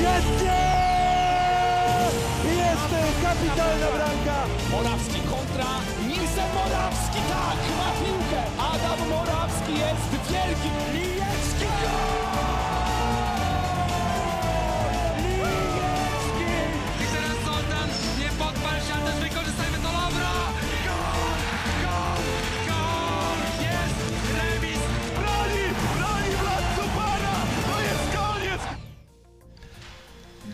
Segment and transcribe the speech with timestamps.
[0.00, 0.60] Świetnie!
[2.44, 4.46] Jest kapitalna bramka!
[4.70, 5.70] Morawski kontra
[6.08, 8.29] Nilsen Morawski, tak, ma piłkę.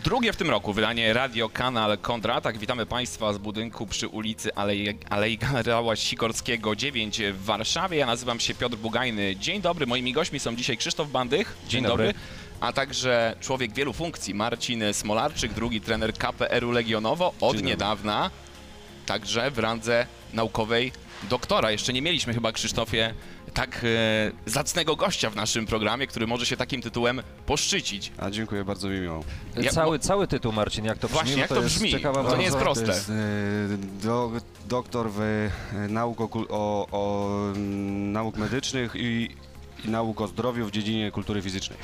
[0.07, 2.57] Drugie w tym roku wydanie Radio Kanal Kontratak.
[2.57, 7.97] Witamy Państwa z budynku przy ulicy Alei, Alei Generała Sikorskiego 9 w Warszawie.
[7.97, 9.35] Ja nazywam się Piotr Bugajny.
[9.35, 9.87] Dzień dobry.
[9.87, 11.57] Moimi gośćmi są dzisiaj Krzysztof Bandych.
[11.67, 12.13] Dzień, dobry.
[12.59, 17.27] A także człowiek wielu funkcji, Marcin Smolarczyk, drugi trener KPR-u Legionowo.
[17.27, 17.61] Od dobry.
[17.61, 18.31] niedawna
[19.05, 20.91] także w randze naukowej
[21.29, 21.71] doktora.
[21.71, 23.13] Jeszcze nie mieliśmy chyba, Krzysztofie,
[23.57, 23.87] tak e,
[24.45, 28.11] zacnego gościa w naszym programie, który może się takim tytułem poszczycić.
[28.17, 29.23] A dziękuję, bardzo mi miło.
[29.55, 31.19] Ja- Cały, cały tytuł, Marcin, jak to brzmi?
[31.19, 31.91] Właśnie, no jak to to jest brzmi?
[31.91, 32.85] Ciekawa To nie jest proste.
[32.85, 33.13] To jest e,
[34.03, 34.31] do,
[34.69, 35.49] doktor w e,
[35.89, 39.29] nauk, o, kul- o, o mm, nauk medycznych i,
[39.85, 41.79] i nauk o zdrowiu w dziedzinie kultury fizycznej.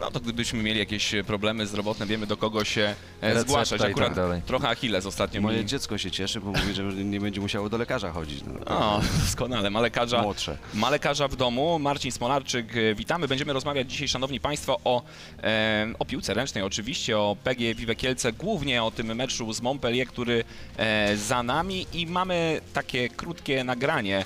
[0.00, 2.94] No to gdybyśmy mieli jakieś problemy zdrowotne, wiemy do kogo się e,
[3.28, 3.80] Recepta zgłaszać.
[3.80, 4.42] tak Akurat dalej.
[4.46, 5.66] trochę Achilles ostatnio Moje mi...
[5.66, 8.44] dziecko się cieszy, bo mówi, że nie będzie musiało do lekarza chodzić.
[8.46, 9.70] No, O, doskonale.
[9.70, 10.58] Ma lekarza, Młodsze.
[10.74, 11.78] ma lekarza w domu.
[11.78, 13.28] Marcin Smolarczyk, e, witamy.
[13.28, 15.02] Będziemy rozmawiać dzisiaj, szanowni państwo, o,
[15.42, 20.06] e, o piłce ręcznej oczywiście, o PG Vive Kielce, głównie o tym meczu z Montpellier,
[20.06, 20.44] który
[20.76, 24.24] e, za nami i mamy takie krótkie nagranie e,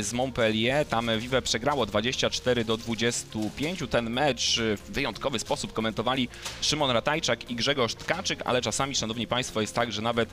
[0.00, 0.86] z Montpellier.
[0.86, 3.82] Tam Vive przegrało 24 do 25.
[3.90, 6.28] Ten mecz e, w wyjątkowy sposób komentowali
[6.60, 10.28] Szymon Ratajczak i Grzegorz Tkaczyk, ale czasami, szanowni państwo, jest tak, że nawet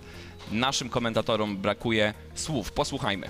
[0.52, 2.72] naszym komentatorom brakuje słów.
[2.72, 3.30] Posłuchajmy.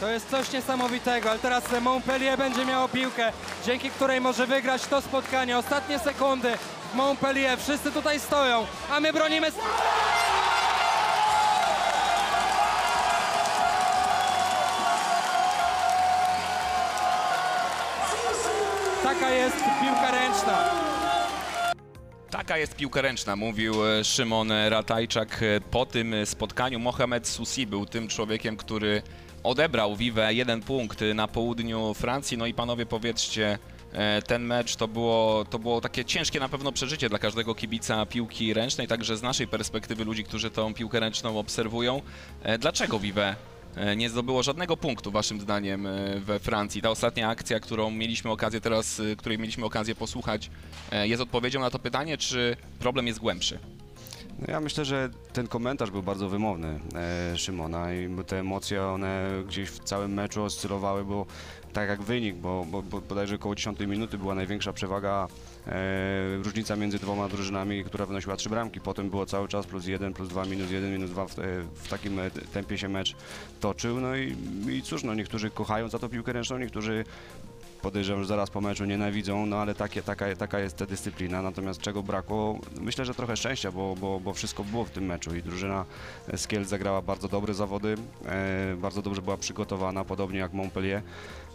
[0.00, 3.32] To jest coś niesamowitego, ale teraz Montpellier będzie miało piłkę,
[3.66, 5.58] dzięki której może wygrać to spotkanie.
[5.58, 6.52] Ostatnie sekundy
[6.92, 9.52] w Montpellier, wszyscy tutaj stoją, a my bronimy...
[19.20, 20.64] Taka jest piłka ręczna.
[22.30, 26.78] Taka jest piłka ręczna, mówił e, Szymon Ratajczak e, po tym e, spotkaniu.
[26.78, 29.02] Mohamed Susi był tym człowiekiem, który
[29.42, 32.38] odebrał Vive jeden punkt na południu Francji.
[32.38, 33.58] No i panowie powiedzcie,
[34.26, 38.54] ten mecz to było, to było takie ciężkie na pewno przeżycie dla każdego kibica piłki
[38.54, 42.02] ręcznej, także z naszej perspektywy ludzi, którzy tą piłkę ręczną obserwują.
[42.58, 43.36] Dlaczego Vive
[43.96, 46.82] nie zdobyło żadnego punktu, waszym zdaniem, e, we Francji.
[46.82, 50.50] Ta ostatnia akcja, którą mieliśmy okazję teraz, e, której mieliśmy okazję posłuchać,
[50.90, 53.58] e, jest odpowiedzią na to pytanie, czy problem jest głębszy?
[54.38, 59.30] No ja myślę, że ten komentarz był bardzo wymowny e, Szymona i te emocje, one
[59.48, 61.26] gdzieś w całym meczu oscylowały, bo
[61.72, 65.28] tak jak wynik, bo, bo, bo bodajże około 10 minuty była największa przewaga, e,
[66.42, 68.80] różnica między dwoma drużynami, która wynosiła trzy bramki.
[68.80, 71.26] Potem było cały czas plus 1, plus 2, minus 1, minus 2.
[71.26, 71.42] W, e,
[71.74, 73.16] w takim e, tempie się mecz
[73.60, 74.00] toczył.
[74.00, 74.36] No i,
[74.70, 77.04] i cóż, no niektórzy kochają za to piłkę ręczną, niektórzy
[77.82, 81.42] podejrzewam, że zaraz po meczu nienawidzą, no ale takie, taka, taka jest ta dyscyplina.
[81.42, 82.58] Natomiast czego brakło?
[82.80, 85.84] Myślę, że trochę szczęścia, bo, bo, bo wszystko było w tym meczu i drużyna
[86.36, 87.94] z Kiel zagrała bardzo dobre zawody,
[88.24, 91.02] e, bardzo dobrze była przygotowana, podobnie jak Montpellier.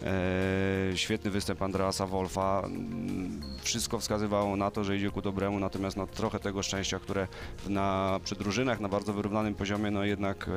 [0.03, 2.61] E, świetny występ Andreasa Wolfa.
[2.65, 7.27] Mm, Wszystko wskazywało na to, że idzie ku dobremu, natomiast no, trochę tego szczęścia, które
[7.67, 10.51] na, przy drużynach na bardzo wyrównanym poziomie, no jednak e,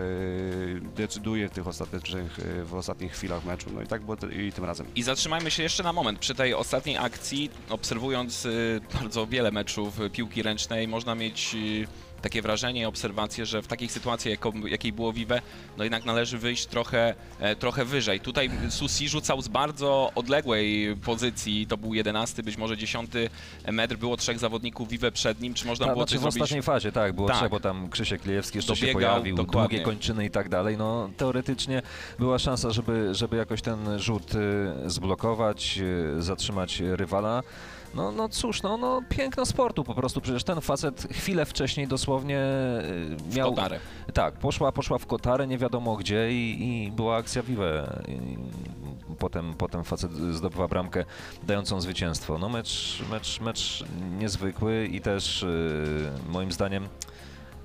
[0.96, 3.70] decyduje w tych ostatecznych, e, w ostatnich chwilach meczu.
[3.74, 4.16] No i tak było
[4.46, 4.86] i tym razem.
[4.94, 7.50] I zatrzymajmy się jeszcze na moment przy tej ostatniej akcji.
[7.70, 8.48] Obserwując
[8.94, 11.56] bardzo wiele meczów piłki ręcznej, można mieć
[12.24, 15.40] takie wrażenie, obserwację, że w takiej sytuacji, jaką, jakiej było Vive,
[15.76, 18.20] no jednak należy wyjść trochę, e, trochę wyżej.
[18.20, 23.10] Tutaj Susi rzucał z bardzo odległej pozycji, to był 11, być może 10
[23.72, 26.42] metr, było trzech zawodników Vive przed nim, czy można Tak, było znaczy coś w zrobić?
[26.42, 27.36] ostatniej fazie, tak, było Tak.
[27.36, 29.68] trzeba, bo tam Krzysiek Lijewski jeszcze się Dobiegał, pojawił, dokładnie.
[29.78, 31.82] długie kończyny i tak dalej, no teoretycznie
[32.18, 35.78] była szansa, żeby, żeby jakoś ten rzut y, zblokować,
[36.18, 37.42] y, zatrzymać rywala.
[37.94, 42.38] No, no cóż, no, no piękno sportu po prostu, przecież ten facet chwilę wcześniej dosłownie
[43.30, 43.50] y, miał...
[43.50, 43.80] Kotarę.
[44.14, 48.02] Tak, poszła, poszła w kotarę, nie wiadomo gdzie i, i była akcja Vive.
[48.08, 48.18] I
[49.18, 51.04] potem, potem facet zdobywa bramkę
[51.42, 52.38] dającą zwycięstwo.
[52.38, 53.84] No mecz, mecz, mecz
[54.18, 56.88] niezwykły i też y, moim zdaniem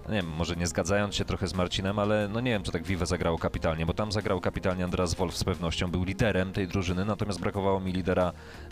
[0.09, 2.83] nie wiem, może nie zgadzając się trochę z Marcinem, ale no nie wiem, czy tak
[2.83, 7.05] Vive zagrało kapitalnie, bo tam zagrał kapitalnie Andreas Wolf z pewnością, był liderem tej drużyny,
[7.05, 8.69] natomiast brakowało mi lidera yy,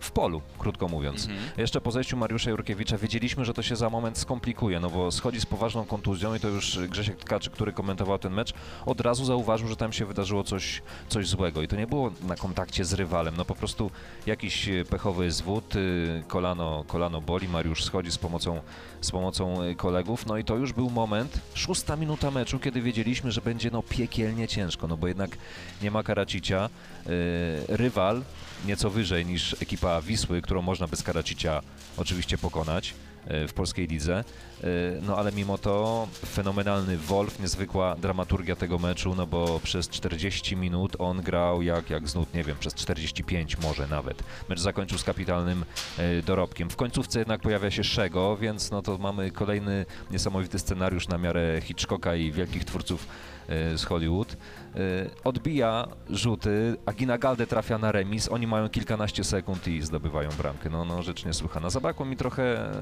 [0.00, 1.28] w polu, krótko mówiąc.
[1.56, 5.40] Jeszcze po zejściu Mariusza Jurkiewicza wiedzieliśmy, że to się za moment skomplikuje, no bo schodzi
[5.40, 8.54] z poważną kontuzją i to już Grzesiek Tkaczyk, który komentował ten mecz,
[8.86, 12.36] od razu zauważył, że tam się wydarzyło coś, coś złego i to nie było na
[12.36, 13.90] kontakcie z rywalem, no po prostu
[14.26, 18.60] jakiś e, pechowy zwód, y, kolano, kolano boli, Mariusz schodzi z pomocą,
[19.00, 23.32] z pomocą y, kolegów, no i to już był moment, szósta minuta meczu, kiedy wiedzieliśmy,
[23.32, 25.36] że będzie no piekielnie ciężko, no bo jednak
[25.82, 26.70] nie ma Karacicia,
[27.06, 28.22] y, rywal
[28.66, 31.60] nieco wyżej niż ekipa Wisły, którą można bez Karacicia
[31.96, 32.94] oczywiście pokonać
[33.26, 34.24] w polskiej lidze,
[34.64, 40.56] y, no ale mimo to fenomenalny Wolf, niezwykła dramaturgia tego meczu, no bo przez 40
[40.56, 44.22] minut on grał jak, jak znud, nie wiem, przez 45 może nawet.
[44.48, 45.64] Mecz zakończył z kapitalnym
[45.98, 46.70] e, dorobkiem.
[46.70, 51.60] W końcówce jednak pojawia się Szego, więc no to mamy kolejny niesamowity scenariusz na miarę
[51.60, 53.29] Hitchcocka i wielkich twórców e,
[53.76, 54.32] z Hollywood.
[54.32, 54.76] E,
[55.24, 60.70] Odbija rzuty, Agina Galde trafia na remis, oni mają kilkanaście sekund i zdobywają bramkę.
[60.70, 61.70] No, no rzecz niesłychana.
[61.70, 62.72] Zabrakło mi trochę,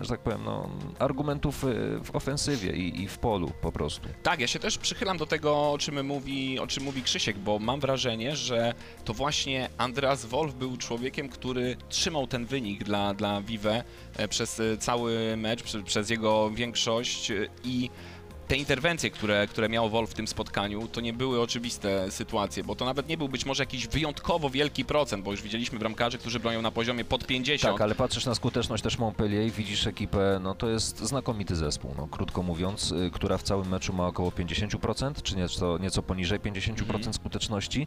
[0.00, 1.68] że tak powiem, no, argumentów e,
[2.04, 4.08] w ofensywie i, i w polu po prostu.
[4.22, 7.58] Tak, ja się też przychylam do tego, o czym mówi, o czym mówi Krzysiek, bo
[7.58, 8.74] mam wrażenie, że
[9.04, 13.66] to właśnie Andreas Wolf był człowiekiem, który trzymał ten wynik dla, dla Vive
[14.16, 17.34] e, przez e, cały mecz, prze- przez jego większość e,
[17.64, 17.90] i
[18.48, 22.74] te interwencje, które, które miał Wolf w tym spotkaniu, to nie były oczywiste sytuacje, bo
[22.76, 26.40] to nawet nie był być może jakiś wyjątkowo wielki procent, bo już widzieliśmy bramkarzy, którzy
[26.40, 27.74] bronią na poziomie pod 50.
[27.74, 31.94] Tak, ale patrzysz na skuteczność też Montpellier i widzisz ekipę, no to jest znakomity zespół,
[31.96, 36.40] no krótko mówiąc, y, która w całym meczu ma około 50%, czy nieco, nieco poniżej
[36.40, 37.86] 50% skuteczności.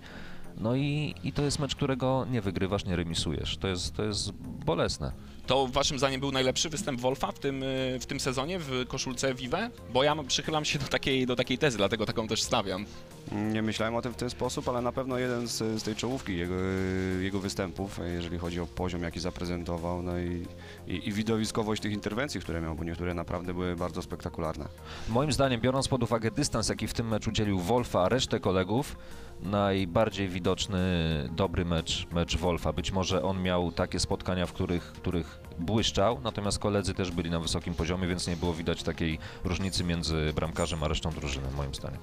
[0.57, 3.57] No i, i to jest mecz, którego nie wygrywasz, nie remisujesz.
[3.57, 4.31] To jest, to jest
[4.65, 5.11] bolesne.
[5.47, 7.63] To waszym zdaniem był najlepszy występ Wolfa w tym,
[7.99, 9.69] w tym sezonie w koszulce Vive?
[9.93, 12.85] Bo ja przychylam się do takiej, do takiej tezy, dlatego taką też stawiam.
[13.31, 16.37] Nie myślałem o tym w ten sposób, ale na pewno jeden z, z tej czołówki
[16.37, 16.55] jego,
[17.21, 20.45] jego występów, jeżeli chodzi o poziom, jaki zaprezentował, no i,
[20.87, 24.67] i, i widowiskowość tych interwencji, które miał, bo niektóre naprawdę były bardzo spektakularne.
[25.09, 28.95] Moim zdaniem, biorąc pod uwagę dystans, jaki w tym meczu dzielił Wolfa, a resztę kolegów,
[29.41, 30.79] najbardziej widoczny
[31.31, 32.73] dobry mecz, mecz Wolfa.
[32.73, 37.39] Być może on miał takie spotkania, w których, których błyszczał, natomiast koledzy też byli na
[37.39, 41.99] wysokim poziomie, więc nie było widać takiej różnicy między bramkarzem a resztą drużyny, moim zdaniem.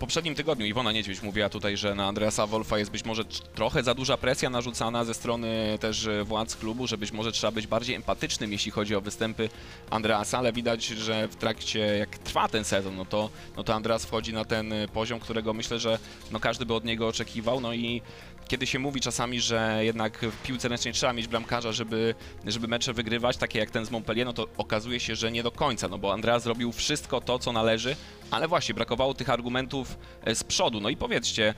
[0.00, 3.24] Poprzednim tygodniu Iwona Niedźwiedź mówiła tutaj, że na Andreasa Wolfa jest być może
[3.54, 7.50] trochę za duża presja narzucana ze strony też e, władz klubu, że być może trzeba
[7.50, 9.48] być bardziej empatycznym, jeśli chodzi o występy
[9.90, 14.04] Andreasa, ale widać, że w trakcie, jak trwa ten sezon, no to, no to Andreas
[14.04, 15.98] wchodzi na ten e, poziom, którego myślę, że
[16.30, 18.02] no każdy by od niego oczekiwał, no i
[18.48, 22.14] kiedy się mówi czasami, że jednak w piłce ręcznej trzeba mieć bramkarza, żeby,
[22.46, 25.50] żeby mecze wygrywać, takie jak ten z Montpellier, no to okazuje się, że nie do
[25.50, 27.96] końca, no bo Andreas zrobił wszystko to, co należy,
[28.30, 30.80] ale właśnie brakowało tych argumentów e, z przodu.
[30.80, 31.54] No i powiedzcie,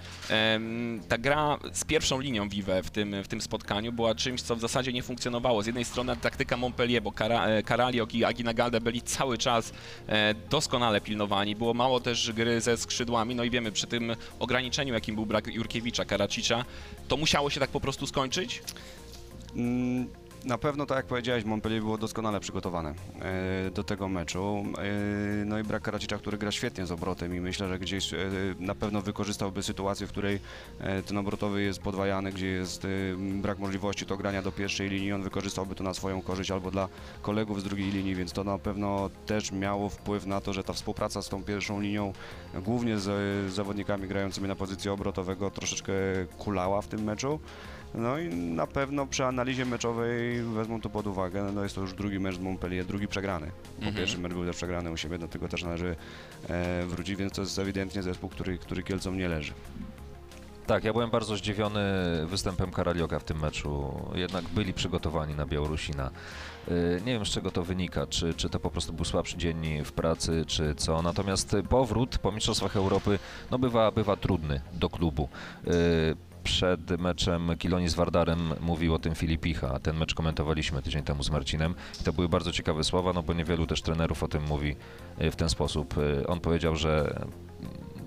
[1.09, 4.61] ta gra z pierwszą linią Vive w tym, w tym spotkaniu była czymś, co w
[4.61, 5.63] zasadzie nie funkcjonowało.
[5.63, 9.73] Z jednej strony taktyka Montpellier, bo e, Karaliok i Agina Galde byli cały czas
[10.09, 11.57] e, doskonale pilnowani.
[11.57, 15.47] Było mało też gry ze skrzydłami, no i wiemy, przy tym ograniczeniu, jakim był brak
[15.47, 16.65] Jurkiewicza, Karacicza,
[17.09, 18.63] to musiało się tak po prostu skończyć?
[19.57, 20.07] Mm,
[20.45, 24.65] Na pewno, tak jak powiedziałeś, Montpellier było doskonale przygotowane e, do tego meczu.
[24.79, 28.19] E, No i brak Karacicza, który gra świetnie z obrotem i myślę, że gdzieś e,
[28.59, 30.41] na pewno wykorzystałby sytuację, w której
[31.07, 32.87] ten obrotowy jest podwajany, gdzie jest
[33.17, 35.13] brak możliwości do grania do pierwszej linii.
[35.13, 36.89] On wykorzystałby to na swoją korzyść albo dla
[37.23, 40.73] kolegów z drugiej linii, więc to na pewno też miało wpływ na to, że ta
[40.73, 42.13] współpraca z tą pierwszą linią,
[42.55, 45.93] głównie z zawodnikami grającymi na pozycji obrotowego, troszeczkę
[46.39, 47.41] kulała w tym meczu.
[47.95, 51.53] No i na pewno przy analizie meczowej wezmą to pod uwagę.
[51.55, 53.47] No jest to już drugi mecz z Montpellier, drugi przegrany.
[53.47, 53.95] Bo Mhm.
[53.97, 55.97] pierwszy mecz był też przegrany u siebie, do tego też należy
[56.49, 59.53] e, wrócić, więc to jest ewidentnie zespół, który, który Kielcom nie leży.
[60.67, 61.81] Tak, ja byłem bardzo zdziwiony
[62.27, 63.95] występem Karalioka w tym meczu.
[64.15, 66.11] Jednak byli przygotowani na Białorusina.
[66.69, 69.85] Y, Nie wiem z czego to wynika, czy, czy to po prostu był słabszy dzień
[69.85, 71.03] w pracy, czy co.
[71.03, 73.19] Natomiast powrót po Mistrzostwach Europy
[73.51, 75.29] no bywa, bywa trudny do klubu.
[76.45, 79.79] Przed meczem Kiloni z Wardarem mówił o tym Filipicha.
[79.79, 81.75] Ten mecz komentowaliśmy tydzień temu z Marcinem.
[82.05, 84.77] To były bardzo ciekawe słowa, no bo niewielu też trenerów o tym mówi
[85.21, 85.99] y, w ten sposób.
[85.99, 87.25] Y, On powiedział, że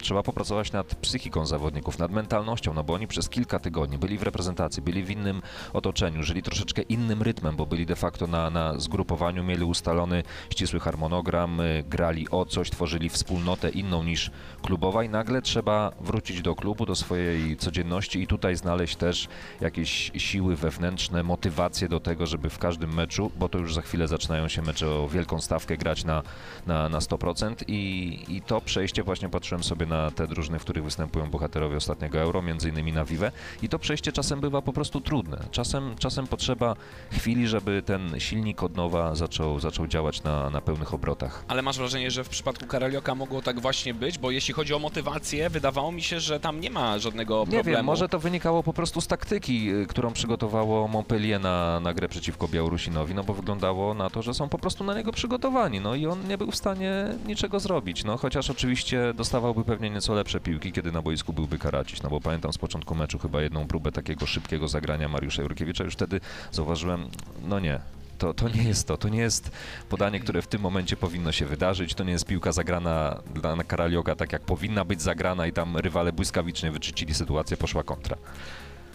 [0.01, 4.23] trzeba popracować nad psychiką zawodników, nad mentalnością, no bo oni przez kilka tygodni byli w
[4.23, 5.41] reprezentacji, byli w innym
[5.73, 10.79] otoczeniu, żyli troszeczkę innym rytmem, bo byli de facto na, na zgrupowaniu, mieli ustalony ścisły
[10.79, 16.55] harmonogram, y, grali o coś, tworzyli wspólnotę inną niż klubowa i nagle trzeba wrócić do
[16.55, 19.27] klubu, do swojej codzienności i tutaj znaleźć też
[19.61, 24.07] jakieś siły wewnętrzne, motywację do tego, żeby w każdym meczu, bo to już za chwilę
[24.07, 26.23] zaczynają się mecze o wielką stawkę grać na,
[26.67, 30.83] na, na 100% i, i to przejście właśnie patrzyłem sobie na te drużyny, w których
[30.83, 35.01] występują bohaterowie ostatniego Euro, między innymi na Vive i to przejście czasem bywa po prostu
[35.01, 35.37] trudne.
[35.51, 36.75] Czasem, czasem potrzeba
[37.11, 41.45] chwili, żeby ten silnik od nowa zaczął, zaczął działać na, na pełnych obrotach.
[41.47, 44.17] Ale masz wrażenie, że w przypadku Karelioka mogło tak właśnie być?
[44.17, 47.77] Bo jeśli chodzi o motywację, wydawało mi się, że tam nie ma żadnego Nie problemu.
[47.77, 52.07] wiem, może to wynikało po prostu z taktyki, y, którą przygotowało Montpellier na, na grę
[52.09, 55.95] przeciwko Białorusinowi, no bo wyglądało na to, że są po prostu na niego przygotowani, no
[55.95, 60.39] i on nie był w stanie niczego zrobić, no chociaż oczywiście dostawałby pewnie nieco lepsze
[60.39, 63.91] piłki, kiedy na boisku byłby Karacić, no bo pamiętam z początku meczu chyba jedną próbę
[63.91, 66.19] takiego szybkiego zagrania Mariusza Jurkiewicza, już wtedy
[66.51, 67.09] zauważyłem,
[67.47, 67.79] no nie,
[68.17, 68.97] to, to nie jest to.
[68.97, 69.51] To nie jest
[69.89, 71.93] podanie, które w tym momencie powinno się wydarzyć.
[71.93, 76.13] To nie jest piłka zagrana dla Karalioga tak, jak powinna być zagrana i tam rywale
[76.13, 78.17] błyskawicznie wyczyścili sytuację, poszła kontra.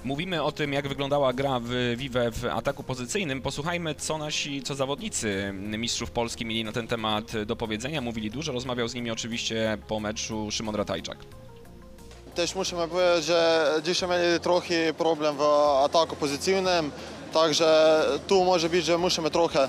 [0.05, 3.43] Mówimy o tym, jak wyglądała gra w Vive w ataku pozycyjnym.
[3.43, 8.01] Posłuchajmy, co nasi, co zawodnicy mistrzów Polski mieli na ten temat do powiedzenia.
[8.01, 11.19] Mówili dużo, rozmawiał z nimi oczywiście po meczu Szymon Ratajczak.
[12.35, 15.43] Też musimy powiedzieć, że dzisiaj mieli trochę problem w
[15.85, 16.91] ataku pozycyjnym,
[17.33, 19.69] także tu może być, że musimy trochę e,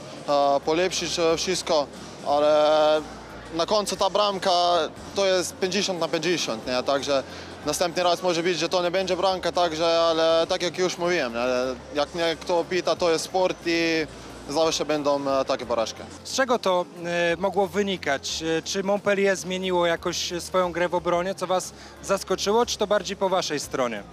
[0.65, 1.87] polepszyć e, wszystko,
[2.27, 3.01] ale
[3.53, 4.51] na końcu ta bramka
[5.15, 6.83] to jest 50 na 50, nie?
[6.83, 7.23] także
[7.65, 11.33] następny raz może być, że to nie będzie bramka, także, ale tak jak już mówiłem,
[11.33, 11.39] nie?
[11.99, 14.07] jak mnie kto pyta, to jest sport i
[14.49, 15.99] zawsze będą e, takie porażki.
[16.23, 18.43] Z czego to e, mogło wynikać?
[18.57, 23.17] E, Czy Montpellier zmieniło jakoś swoją grę w obronie, co was zaskoczyło, czy to bardziej
[23.17, 24.03] po waszej stronie?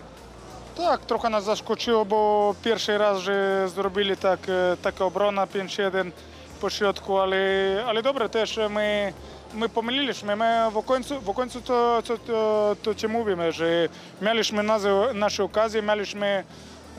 [0.76, 4.40] Tak, trochę nas zaskoczyło, bo pierwszy raz, że zrobili tak,
[4.82, 6.10] taka obrona 5-1
[6.60, 7.38] po środku, ale,
[7.86, 9.12] ale dobre też my,
[9.54, 10.36] my pomyliliśmy.
[10.36, 13.88] My w końcu, w końcu to, to, to, to ci mówimy, że
[14.22, 16.44] mieliśmy nasze, nasze okazje, mieliśmy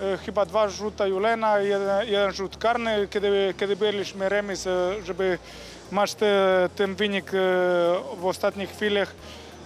[0.02, 5.38] e, chyba dwa rzuta Julena, jeden, jeden rzut karny, kiedy, kiedy byliśmy remis, e, żeby
[5.92, 7.38] masz te, ten wynik e,
[8.18, 9.14] w ostatnich chwilach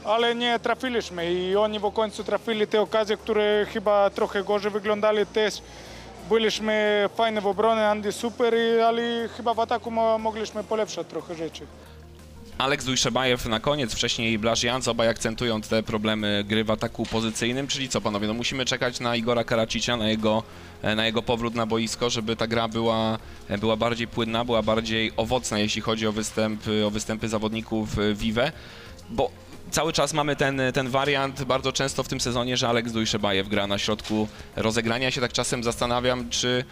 [0.06, 5.26] ale nie trafiliśmy i oni w końcu trafili te okazje, które chyba trochę gorzej wyglądali
[5.26, 5.62] też.
[6.30, 8.53] Byliśmy fajne w obronie, Andy super,
[8.88, 11.65] ale chyba w ataku mo- mogliśmy polepszać trochę rzeczy.
[12.58, 17.68] Aleks Dujszebajew na koniec, wcześniej Blaż Janc, obaj akcentują te problemy gry w ataku pozycyjnym,
[17.68, 20.44] czyli co panowie, no musimy czekać na Igora Karacicia, na jego,
[20.82, 23.18] e, na jego powrót na boisko, żeby ta gra była,
[23.50, 28.13] e, była bardziej płynna, była bardziej owocna, jeśli chodzi o występy, o występy zawodników e,
[28.13, 28.51] Vive,
[29.10, 29.32] bo
[29.74, 33.68] cały czas mamy ten, ten wariant bardzo często w tym sezonie, że Aleks Dujszebajew gra
[33.68, 35.06] na środku rozegrania.
[35.06, 36.65] Ja się tak czasem zastanawiam, czy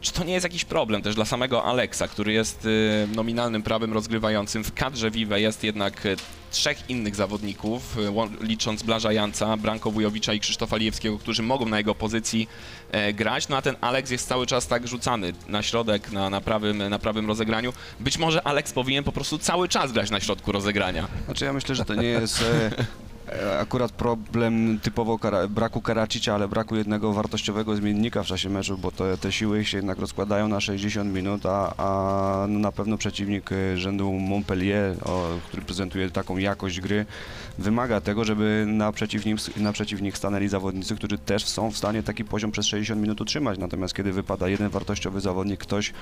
[0.00, 3.92] czy to nie jest jakiś problem też dla samego Aleksa, który jest y, nominalnym prawym
[3.92, 4.64] rozgrywającym?
[4.64, 6.16] W kadrze Vive jest jednak y,
[6.50, 11.78] trzech innych zawodników, y, licząc Blaża Janca, Branko Wujowicza i Krzysztofa Lijewskiego, którzy mogą na
[11.78, 12.48] jego pozycji
[12.92, 16.40] e, grać, no a ten Aleks jest cały czas tak rzucany na środek, na, na,
[16.40, 17.72] prawym, na prawym rozegraniu.
[18.00, 21.08] Być może Aleks powinien po prostu cały czas grać na środku rozegrania.
[21.24, 23.05] Znaczy ja myślę, że to nie jest e,
[23.60, 28.92] akurat problem typowo kara, braku Karacicia, ale braku jednego wartościowego zmiennika w czasie meczu, bo
[28.92, 33.52] te, te siły się jednak rozkładają na 60 minut, a, a no na pewno przeciwnik
[33.52, 37.06] e, rzędu Montpellier, o, który prezentuje taką jakość gry,
[37.58, 42.24] wymaga tego, żeby na przeciwnik, na przeciwnik stanęli zawodnicy, którzy też są w stanie taki
[42.24, 43.58] poziom przez 60 minut utrzymać.
[43.58, 45.92] Natomiast kiedy wypada jeden wartościowy zawodnik, ktoś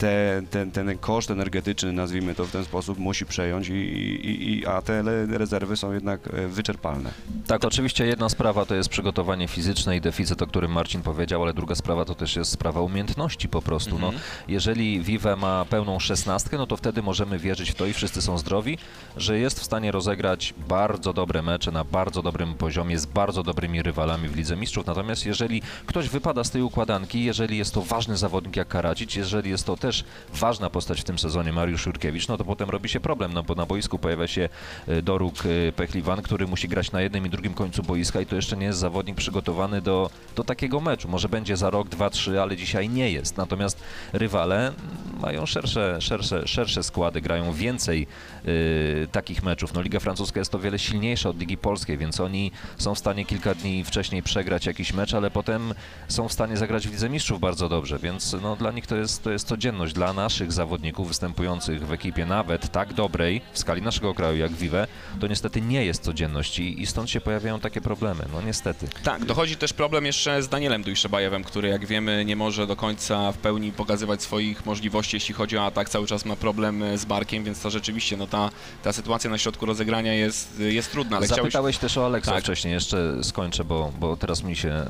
[0.00, 4.66] te, ten, ten koszt energetyczny, nazwijmy to w ten sposób, musi przejąć, i, i, i,
[4.66, 5.02] a te
[5.38, 7.10] rezerwy są jednak e, wyczerpalne.
[7.46, 11.54] Tak, oczywiście jedna sprawa to jest przygotowanie fizyczne i deficyt, o którym Marcin powiedział, ale
[11.54, 13.98] druga sprawa to też jest sprawa umiejętności po prostu.
[13.98, 14.12] No,
[14.48, 18.38] jeżeli Vive ma pełną szesnastkę, no to wtedy możemy wierzyć w to i wszyscy są
[18.38, 18.78] zdrowi,
[19.16, 23.82] że jest w stanie rozegrać bardzo dobre mecze na bardzo dobrym poziomie z bardzo dobrymi
[23.82, 24.86] rywalami w Lidze Mistrzów.
[24.86, 29.50] Natomiast jeżeli ktoś wypada z tej układanki, jeżeli jest to ważny zawodnik jak Karadzic, jeżeli
[29.50, 29.89] jest to też
[30.34, 33.54] ważna postać w tym sezonie Mariusz Jurkiewicz, no to potem robi się problem, no bo
[33.54, 34.48] na boisku pojawia się
[34.86, 38.36] e, Doruk e, Pechliwan, który musi grać na jednym i drugim końcu boiska i to
[38.36, 41.08] jeszcze nie jest zawodnik przygotowany do, do takiego meczu.
[41.08, 43.36] Może będzie za rok, dwa, trzy, ale dzisiaj nie jest.
[43.36, 43.80] Natomiast
[44.12, 44.72] rywale
[45.20, 48.06] mają szersze, szersze, szersze składy, grają więcej
[48.46, 49.74] y, takich meczów.
[49.74, 53.24] No, Liga Francuska jest o wiele silniejsza od Ligi Polskiej, więc oni są w stanie
[53.24, 55.74] kilka dni wcześniej przegrać jakiś mecz, ale potem
[56.08, 59.22] są w stanie zagrać w Lidze Mistrzów bardzo dobrze, więc no, dla nich to jest,
[59.22, 59.94] to jest codzienność.
[59.94, 64.86] Dla naszych zawodników występujących w ekipie nawet tak dobrej w skali naszego kraju jak Vive,
[65.20, 68.24] to niestety nie jest codzienność i, i stąd się pojawiają takie problemy.
[68.32, 68.88] No niestety.
[69.04, 73.32] Tak, dochodzi też problem jeszcze z Danielem Dujszebajewem, który jak wiemy nie może do końca
[73.32, 77.44] w pełni pokazywać swoich możliwości, jeśli chodzi o atak, cały czas ma problem z barkiem,
[77.44, 78.50] więc to rzeczywiście no, ta,
[78.82, 81.42] ta sytuacja na środku rozegrania jest, jest trudna, ale chciałeś...
[81.42, 82.44] Zapytałeś też o Aleksa Tak.
[82.44, 84.84] wcześniej, jeszcze skończę, bo, bo teraz mi się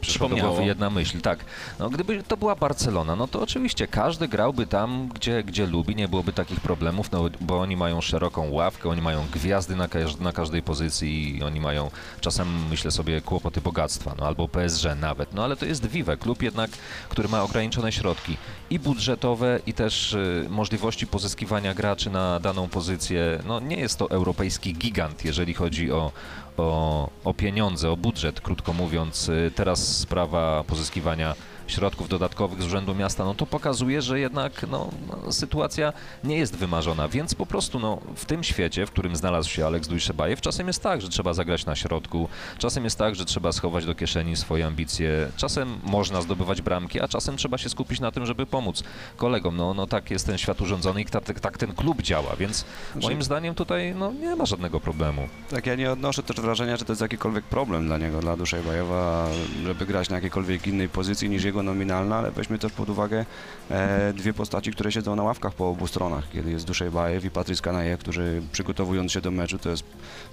[0.00, 1.20] przyszła do głowy jedna myśl.
[1.20, 1.44] Tak,
[1.78, 6.08] no, gdyby to była Barcelona, no to oczywiście każdy grałby tam, gdzie, gdzie lubi, nie
[6.08, 10.32] byłoby takich problemów, no, bo oni mają szeroką ławkę, oni mają gwiazdy na, każ- na
[10.32, 15.44] każdej pozycji i oni mają czasem, myślę sobie, kłopoty bogactwa, no albo PSG nawet, no
[15.44, 16.70] ale to jest Vive, klub jednak,
[17.08, 18.36] który ma ograniczone środki
[18.70, 23.38] i budżetowe i też y, możliwości pozyskiwania graczy na daną pozycję.
[23.46, 26.12] No nie jest to europejski gigant, jeżeli chodzi o,
[26.56, 29.28] o, o pieniądze, o budżet, krótko mówiąc.
[29.28, 31.34] Y, Teraz sprawa pozyskiwania
[31.66, 35.92] środków dodatkowych z Urzędu Miasta, no to pokazuje, że jednak no, no, sytuacja
[36.24, 39.88] nie jest wymarzona, więc po prostu no, w tym świecie, w którym znalazł się Aleks
[39.88, 42.28] Dujszebajew, czasem jest tak, że trzeba zagrać na środku,
[42.58, 47.08] czasem jest tak, że trzeba schować do kieszeni swoje ambicje, czasem można zdobywać bramki, a
[47.08, 48.82] czasem trzeba się skupić na tym, żeby pomóc
[49.16, 49.56] kolegom.
[49.56, 52.64] No, no tak jest ten świat urządzony i tak, tak ten klub działa, więc
[53.02, 55.28] moim zdaniem tutaj no, nie ma żadnego problemu.
[55.50, 59.28] Tak, ja nie odnoszę też wrażenia, że to jest jakikolwiek problem dla niego, dla Duszejbajewa,
[59.64, 63.24] żeby grać na jakiejkolwiek innej pozycji niż jego nominalna, ale weźmy też pod uwagę
[63.70, 67.62] e, dwie postaci, które siedzą na ławkach po obu stronach, kiedy jest Duszejbajew i Patrice
[67.62, 69.84] Kanaje, którzy przygotowując się do meczu, to jest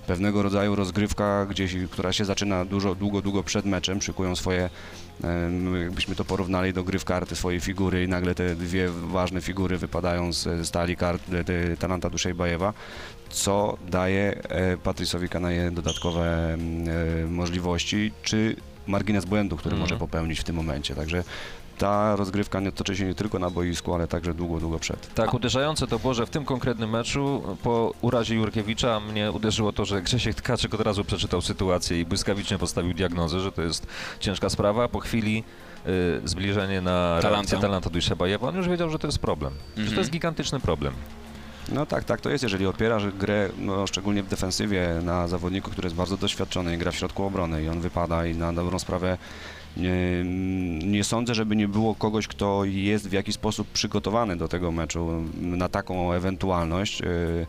[0.08, 4.70] pewnego rodzaju rozgrywka, gdzieś, która się zaczyna dużo, długo, długo przed meczem, szykują swoje,
[5.84, 9.78] jakbyśmy to porównali do gry w karty, swoje figury i nagle te dwie ważne figury
[9.78, 12.74] wypadają z stali kart e, Talanta Duszejbajewa
[13.30, 16.58] co daje e, Patrice'owi Kanaje dodatkowe e,
[17.28, 18.56] możliwości, czy
[18.88, 19.90] margines błędu, który Mhm.
[19.90, 20.96] może popełnić w tym momencie.
[20.96, 21.24] Także
[21.78, 25.14] ta rozgrywka nie toczy się nie tylko na boisku, ale także długo, długo przed.
[25.14, 29.86] Tak, uderzające to było, że w tym konkretnym meczu po urazie Jurkiewicza mnie uderzyło to,
[29.86, 33.88] że Grzesiek Tkaczyk od razu przeczytał sytuację i błyskawicznie postawił diagnozę, że to jest
[34.20, 34.88] ciężka sprawa.
[34.88, 35.44] Po chwili
[36.24, 37.30] y, zbliżenie na Talanta.
[37.30, 39.96] reakcję Talanta Dujszebajewa, on już wiedział, że to jest problem, że Mhm.
[39.96, 40.94] to jest gigantyczny problem.
[41.72, 45.86] No tak, tak to jest, jeżeli opierasz grę, no, szczególnie w defensywie, na zawodniku, który
[45.86, 49.18] jest bardzo doświadczony i gra w środku obrony i on wypada i na dobrą sprawę
[49.78, 50.24] nie,
[50.84, 55.24] nie sądzę, żeby nie było kogoś, kto jest w jakiś sposób przygotowany do tego meczu
[55.42, 57.02] na taką ewentualność.
[57.02, 57.48] y,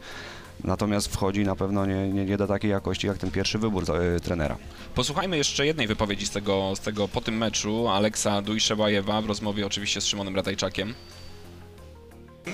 [0.65, 3.85] Natomiast wchodzi na pewno nie, nie, nie do takiej jakości jak ten pierwszy wybór
[4.17, 4.57] y, trenera.
[4.95, 9.67] Posłuchajmy jeszcze jednej wypowiedzi z tego, z tego po tym meczu Aleksa Dujszebajewa w rozmowie
[9.67, 10.95] oczywiście z Szymonem Ratajczakiem.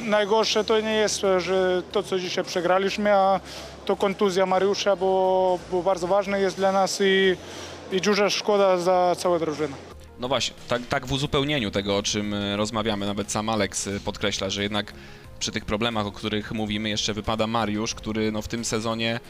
[0.05, 3.41] Najgorsze to nie jest, że to, co dzisiaj przegraliśmy, a
[3.85, 7.37] to kontuzja Mariusza, bo, bo bardzo ważne jest dla nas i,
[7.93, 9.77] i duża szkoda za całą drużynę.
[10.19, 14.01] No właśnie, tak, tak w uzupełnieniu tego, o czym e, rozmawiamy, nawet sam Aleks e,
[14.01, 14.93] podkreśla, że jednak
[15.39, 19.21] przy tych problemach, o których mówimy, jeszcze wypada Mariusz, który no, w tym sezonie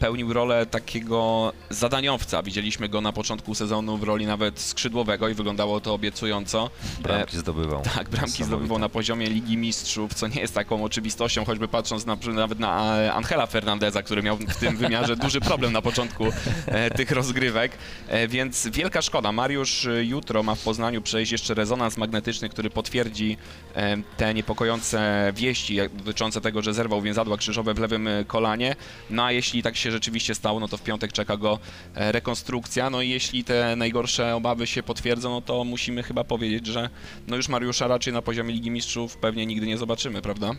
[0.00, 2.42] pełnił rolę takiego zadaniowca.
[2.42, 6.70] Widzieliśmy go na początku sezonu w roli nawet skrzydłowego i wyglądało to obiecująco.
[6.98, 7.82] E, Bramki zdobywał.
[7.94, 12.16] Tak, bramki zdobywał na poziomie Ligi Mistrzów, co nie jest taką oczywistością, choćby patrząc na,
[12.34, 16.24] nawet na e, Angela Fernandeza, który miał w tym wymiarze duży problem na początku
[16.66, 17.72] e, tych rozgrywek,
[18.08, 19.32] e, więc wielka szkoda.
[19.32, 23.36] Mariusz e, jutro ma w Poznaniu przejść jeszcze rezonans magnetyczny, który potwierdzi
[23.74, 28.76] e, te niepokojące wieści dotyczące tego, że zerwał więzadła krzyżowe w lewym e, kolanie.
[29.10, 31.58] No a jeśli tak się rzeczywiście stało, no to w piątek czeka go
[31.94, 32.90] e, rekonstrukcja.
[32.90, 36.90] No i jeśli te najgorsze obawy się potwierdzą, no to musimy chyba powiedzieć, że
[37.28, 40.50] no już Mariusza raczej na poziomie Ligi Mistrzów pewnie nigdy nie zobaczymy, prawda?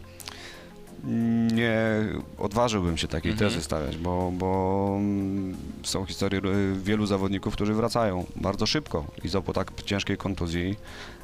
[1.53, 1.81] Nie
[2.37, 3.49] odważyłbym się takiej Mhm.
[3.51, 9.27] tezy stawiać, bo, bo mm, są historie y, wielu zawodników, którzy wracają bardzo szybko i
[9.27, 10.75] z po tak ciężkiej kontuzji.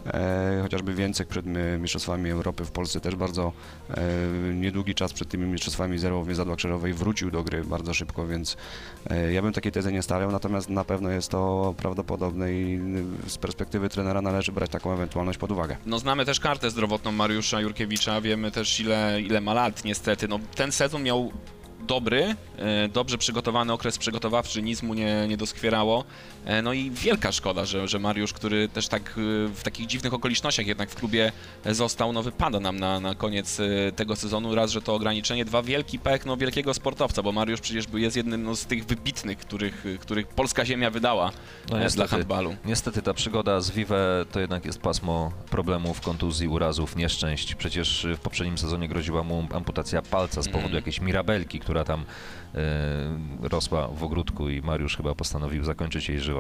[0.06, 1.46] E, chociażby Więcek przed
[1.80, 3.52] Mistrzostwami Europy w Polsce też bardzo
[3.90, 4.04] e,
[4.54, 8.58] niedługi czas przed tymi mistrzostwami zerwał więzadła krzyżowe i wrócił do gry bardzo szybko, więc
[9.10, 12.80] e, ja bym takiej tezy nie stawiał, natomiast na pewno jest to prawdopodobne i
[13.26, 15.78] y, z perspektywy trenera należy brać taką ewentualność pod uwagę.
[15.86, 20.28] No znamy też kartę zdrowotną Mariusza Jurkiewicza, wiemy też ile, ile ma lat niestety.
[20.28, 21.32] No ten sezon miał
[21.88, 26.04] dobry, e, dobrze przygotowany okres przygotowawczy, nic mu nie, nie doskwierało.
[26.48, 29.14] E, No i wielka szkoda, że, że Mariusz, który też tak e,
[29.48, 31.32] w takich dziwnych okolicznościach jednak w klubie
[31.66, 34.56] został, no wypada nam na, na koniec e, tego sezonu.
[34.56, 38.44] Raz, że to ograniczenie, dwa, wielki pech no, wielkiego sportowca, bo Mariusz przecież jest jednym
[38.44, 41.32] no, z tych wybitnych, których, których polska ziemia wydała
[41.72, 41.96] No niestety.
[41.96, 42.56] dla handbalu.
[42.66, 47.56] Niestety ta przygoda z Vive to jednak jest pasmo problemów, kontuzji, urazów, nieszczęść.
[47.56, 52.06] Przecież y, w poprzednim sezonie groziła mu amputacja palca z powodu jakiejś mirabelki, która tam
[52.56, 56.37] e, rosła w ogródku i Mariusz chyba postanowił zakończyć jej żywot.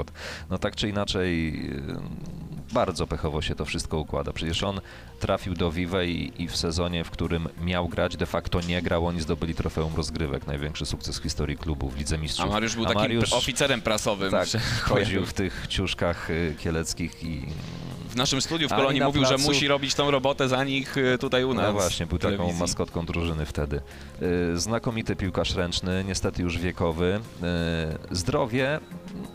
[0.49, 4.33] No tak czy inaczej e, bardzo pechowo się to wszystko układa.
[4.33, 4.81] Przecież on
[5.19, 9.07] trafił do Vive i, i w sezonie, w którym miał grać, de facto nie grał,
[9.07, 12.45] oni zdobyli trofeum rozgrywek, największy sukces w historii klubu w Lidze Mistrzów.
[12.45, 14.31] A Mariusz był A takim Mariusz- oficerem prasowym.
[14.31, 14.47] tak,
[14.89, 17.45] chodził w tych ciuszkach y, kieleckich i
[18.17, 21.43] naszym studiu w Kolonii mówił, że placu- musi robić tą robotę za nich e, tutaj
[21.43, 21.65] u nas.
[21.65, 22.59] no właśnie, był w taką telewizji.
[22.59, 23.81] maskotką drużyny wtedy.
[24.53, 27.19] Y, Znakomity piłkarz ręczny, niestety już wiekowy.
[28.11, 28.79] Y, Zdrowie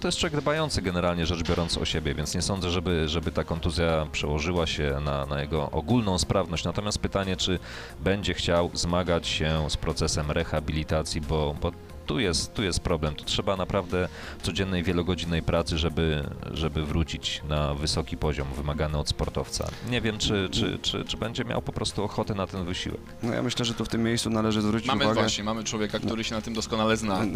[0.01, 3.45] to jest człowiek dbający generalnie rzecz biorąc o siebie, więc nie sądzę, żeby, żeby ta
[3.45, 6.65] kontuzja przełożyła się na, na jego ogólną sprawność.
[6.65, 7.59] Natomiast pytanie, czy
[8.01, 11.73] będzie chciał zmagać się z procesem rehabilitacji, bo, bo
[12.07, 13.15] tu jest, tu jest problem.
[13.15, 14.09] Tu trzeba naprawdę
[14.43, 19.69] codziennej, wielogodzinnej pracy, żeby, żeby wrócić na wysoki poziom wymagany od sportowca.
[19.91, 23.01] Nie wiem, czy, czy, czy, czy będzie miał po prostu ochotę na ten wysiłek.
[23.23, 25.21] No ja myślę, że tu w tym miejscu należy zwrócić Mamy uwagę...
[25.21, 27.21] właśnie, mamy człowieka, który się na tym doskonale zna.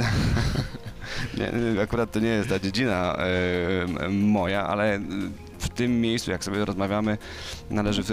[1.38, 5.00] Nie, akurat to nie jest ta dziedzina e, moja, ale
[5.66, 7.18] w tym miejscu, jak sobie rozmawiamy,
[7.70, 8.04] należy e,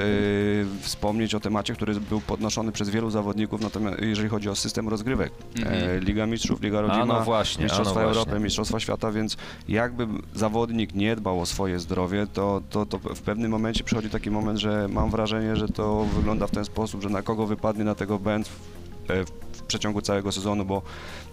[0.81, 5.31] wspomnieć o temacie, który był podnoszony przez wielu zawodników, natomiast jeżeli chodzi o system rozgrywek.
[5.65, 8.19] E, Liga Mistrzów, Liga Rodzima, no właśnie, no Mistrzostwa właśnie.
[8.19, 9.37] Europy, Mistrzostwa Świata, więc
[9.67, 14.31] jakby zawodnik nie dbał o swoje zdrowie, to, to, to w pewnym momencie przychodzi taki
[14.31, 17.95] moment, że mam wrażenie, że to wygląda w ten sposób, że na kogo wypadnie na
[17.95, 18.49] tego będ
[19.07, 20.81] w przeciągu całego sezonu, bo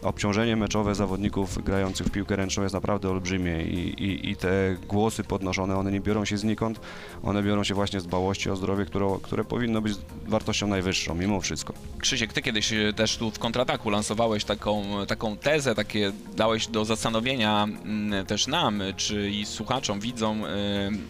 [0.03, 5.25] obciążenie meczowe zawodników grających w piłkę ręczną jest naprawdę olbrzymie i, i, i te głosy
[5.25, 6.81] podnoszone, one nie biorą się znikąd,
[7.23, 9.95] one biorą się właśnie z dbałości o zdrowie, które, które powinno być
[10.27, 11.75] wartością najwyższą mimo wszystko.
[11.99, 16.85] Krzysiek, ty kiedyś e, też tu w kontrataku lansowałeś taką, taką tezę, takie dałeś do
[16.85, 20.49] zastanowienia mm, też nam, e, czy i słuchaczom, widzom, e,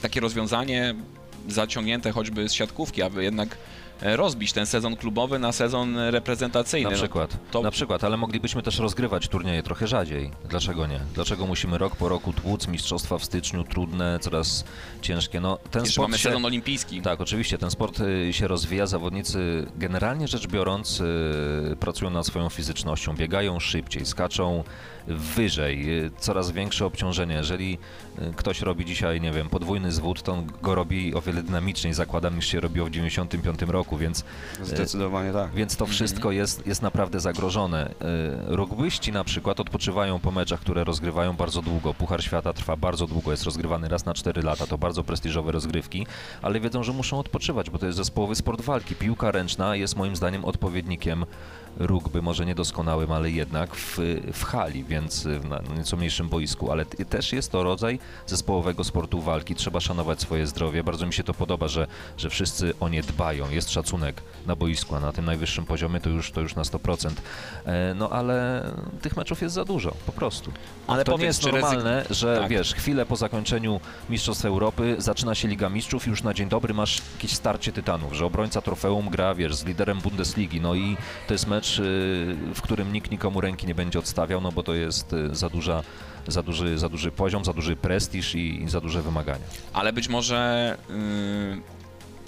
[0.03, 0.94] takie rozwiązanie
[1.49, 6.84] zaciągnięte choćby z siatkówki, aby jednak e, rozbić ten sezon klubowy na sezon reprezentacyjny.
[6.84, 10.30] Na No, przykład, to- na przykład, ale moglibyśmy też rozgrywać turnieje trochę rzadziej.
[10.48, 11.00] Dlaczego nie?
[11.14, 14.64] Dlaczego musimy rok po roku tłuc mistrzostwa w styczniu, trudne, coraz
[15.02, 15.40] ciężkie?
[15.40, 16.28] No, ten Jeszcze sport mamy się...
[16.28, 17.02] sezon olimpijski.
[17.02, 22.48] Tak, oczywiście, ten sport y, się rozwija, zawodnicy generalnie rzecz biorąc y, pracują nad swoją
[22.48, 24.64] fizycznością, biegają szybciej, skaczą
[25.06, 27.34] wyżej, y, coraz większe obciążenie.
[27.34, 27.78] Jeżeli
[28.18, 31.94] y, ktoś robi dzisiaj, nie wiem, podwójny zwód, to on go robi o wiele dynamiczniej,
[31.94, 34.24] zakładam, niż się robiło w 95 roku, więc
[34.62, 35.50] Zdecydowanie tak.
[35.54, 37.90] więc to wszystko jest, jest naprawdę zagrożone.
[37.90, 37.92] Y,
[38.56, 41.94] Rugbyści na przykład odpoczywają po meczach, które rozgrywają bardzo długo.
[41.94, 46.06] Puchar Świata trwa bardzo długo, jest rozgrywany raz na 4 lata, to bardzo prestiżowe rozgrywki,
[46.42, 48.94] ale wiedzą, że muszą odpoczywać, bo to jest zespołowy sport walki.
[48.94, 51.24] Piłka ręczna jest moim zdaniem odpowiednikiem
[51.78, 53.98] rugby, może niedoskonałym, ale jednak w,
[54.33, 59.54] w hali, więc na nieco mniejszym boisku, ale też jest to rodzaj zespołowego sportu walki.
[59.54, 60.85] Trzeba szanować swoje zdrowie.
[60.85, 63.50] Bardzo mi się to podoba, że, że wszyscy o nie dbają.
[63.50, 67.11] Jest szacunek na boisku, a na tym najwyższym poziomie to już, to już na 100%.
[67.66, 68.64] E, No ale
[69.02, 70.52] tych meczów jest za dużo, po prostu.
[70.87, 72.48] Ale to nie powiedz, jest czy ryzyk- normalne, że Tak.
[72.50, 73.80] wiesz, chwilę po zakończeniu
[74.11, 78.12] Mistrzostw Europy zaczyna się Liga Mistrzów i już na dzień dobry masz jakieś starcie tytanów,
[78.12, 80.96] że obrońca trofeum gra, wiesz, z liderem Bundesligi, no i
[81.28, 81.83] to jest mecz, y,
[82.55, 85.83] w którym nikt nikomu ręki nie będzie odstawiał, no bo to jest y, za duża
[86.29, 89.44] za duży, za duży poziom, za duży prestiż i, i za duże wymagania.
[89.73, 91.79] ale być może yy,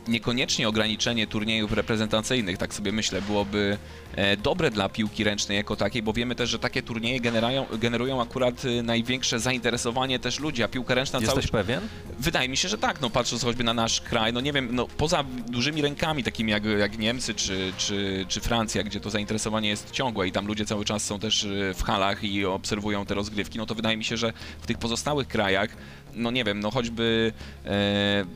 [0.08, 3.78] niekoniecznie ograniczenie turniejów reprezentacyjnych, tak sobie myślę, byłoby
[4.16, 8.22] e, dobre dla piłki ręcznej jako takiej, bo wiemy też, że takie turnieje generają, generują
[8.22, 11.80] akurat y, największe zainteresowanie też ludzi, a piłka ręczna cały Jesteś pewien?
[12.18, 14.86] Wydaje mi się, że tak, no patrząc choćby na nasz kraj, no nie wiem, no
[14.86, 19.90] poza dużymi rękami takimi jak, jak Niemcy czy, czy, czy Francja, gdzie to zainteresowanie jest
[19.90, 23.58] ciągłe i tam ludzie cały czas są też y, w halach i obserwują te rozgrywki,
[23.58, 25.76] no to wydaje mi się, że w tych pozostałych krajach,
[26.14, 27.33] no nie wiem, no choćby
[27.64, 27.70] e,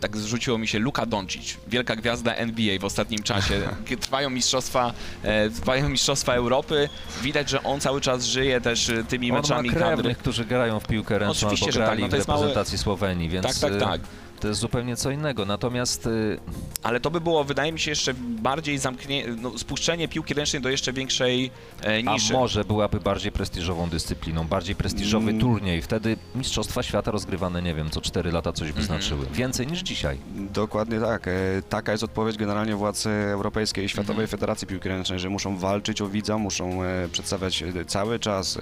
[0.01, 3.61] tak zrzuciło mi się Luka Doncic, wielka gwiazda NBA w ostatnim czasie,
[4.01, 6.89] trwają mistrzostwa, e, trwają mistrzostwa Europy,
[7.23, 9.85] widać, że on cały czas żyje też tymi On ma meczami kadry.
[9.85, 12.29] krewnych, którzy grają w piłkę ręczną Oczywiście, albo że tak, grali no to w jest
[12.29, 14.01] małe- reprezentacji Słowenii, więc Tak, tak, y, tak.
[14.41, 15.45] To jest zupełnie co innego.
[15.45, 16.39] Natomiast y,
[16.83, 20.69] ale to by było, wydaje mi się, jeszcze bardziej zamknie, no, spuszczenie piłki ręcznej do
[20.69, 21.51] jeszcze większej
[21.85, 22.33] e, A niszy.
[22.33, 25.41] może byłaby bardziej prestiżową dyscypliną, bardziej prestiżowy Mm.
[25.41, 25.83] turniej.
[25.83, 28.87] Wtedy Mistrzostwa Świata rozgrywane, nie wiem, co 4 lata coś by Mhm.
[28.87, 29.27] znaczyły.
[29.33, 30.19] Więcej niż dzisiaj.
[30.37, 31.29] Dokładnie tak.
[31.29, 31.33] E,
[31.69, 34.29] Taka jest odpowiedź generalnie władz Europejskiej i Światowej Mhm.
[34.29, 38.57] Federacji Piłki Ręcznej, że muszą walczyć o widza, muszą e, przedstawiać e, cały czas,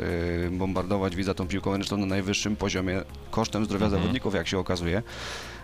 [0.46, 4.02] e, bombardować widza tą piłką ręczną na najwyższym poziomie kosztem zdrowia Mhm.
[4.02, 5.02] zawodników, jak się okazuje.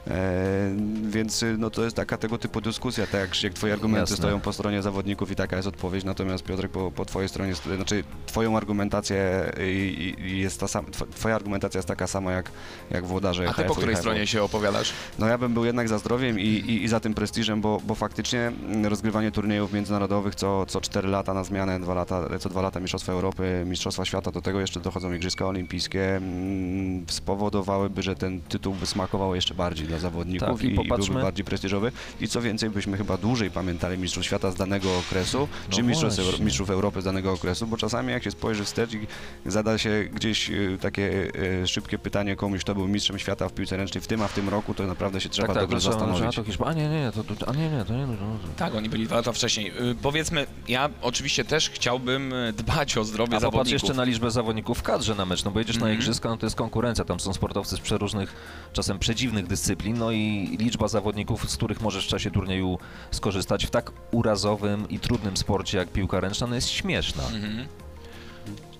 [0.07, 0.71] E,
[1.03, 4.17] więc e, no, to jest taka tego typu dyskusja, tak jak, twoje argumenty Jasne.
[4.17, 7.77] stoją po stronie zawodników i taka jest odpowiedź, natomiast Piotrek po, po twojej stronie, st-
[7.77, 12.51] znaczy twoją argumentację i, i jest ta sam, tw- twoja argumentacja jest taka sama jak,
[12.91, 14.93] jak włodarze A ty po której stronie się opowiadasz?
[15.19, 17.95] No ja bym był jednak za zdrowiem i, i, i za tym prestiżem, bo, bo
[17.95, 18.53] faktycznie
[18.85, 23.13] rozgrywanie turniejów międzynarodowych co, co 4 lata na zmianę, dwa lata, co 2 lata Mistrzostwa
[23.13, 28.87] Europy, Mistrzostwa Świata, do tego jeszcze dochodzą Igrzyska Olimpijskie, mm, spowodowałyby, że ten tytuł by
[28.87, 31.93] smakował jeszcze bardziej dla zawodników Tak, i i, popatrzmy- byłby bardziej prestiżowy.
[32.21, 35.39] I co więcej, byśmy chyba dłużej pamiętali Mistrzów Świata z danego okresu,
[35.71, 36.45] No czy właśnie.
[36.45, 39.07] Mistrzów Europy z danego okresu, bo czasami jak się spojrzy wstecz i
[39.47, 41.31] zada się gdzieś y, takie
[41.63, 44.33] y, szybkie pytanie komuś, kto był mistrzem świata w piłce ręcznej w tym, a w
[44.33, 46.23] tym roku, to naprawdę się trzeba tak, tak, dobrze że- że- zastanowić.
[46.25, 48.07] A, to Hiszpa- a nie, nie, to, to, a nie, nie, to nie.
[48.07, 48.17] No,
[48.57, 49.69] Tak, oni byli dwa lata wcześniej.
[49.91, 53.73] Y, powiedzmy, ja oczywiście też chciałbym dbać o zdrowie A zawodników.
[53.73, 55.95] jeszcze na liczbę zawodników w kadrze na mecz, no bo jedziesz na Mhm.
[55.99, 58.33] igrzyska, no to jest konkurencja, tam są sportowcy z przeróżnych,
[58.73, 62.79] czasem przedziwnych dyscyplin, no i liczba zawodników, z których możesz w czasie turnieju
[63.11, 67.23] skorzystać w tak urazowym i trudnym sporcie jak piłka ręczna, no jest śmieszna.
[67.23, 67.67] Mhm.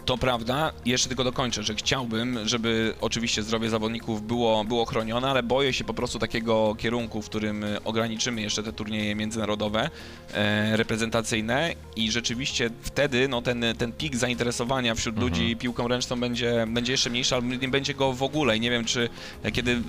[0.05, 5.43] To prawda, jeszcze tylko dokończę, że chciałbym, żeby oczywiście zdrowie zawodników było, było chronione, ale
[5.43, 9.91] boję się po prostu takiego kierunku, w którym ograniczymy jeszcze te turnieje międzynarodowe,
[10.35, 15.33] e, reprezentacyjne i rzeczywiście wtedy no, ten, ten pik zainteresowania wśród Mhm.
[15.33, 18.71] ludzi piłką ręczną będzie, będzie jeszcze mniejszy, albo nie będzie go w ogóle i nie
[18.71, 19.09] wiem, czy
[19.43, 19.83] e, kiedy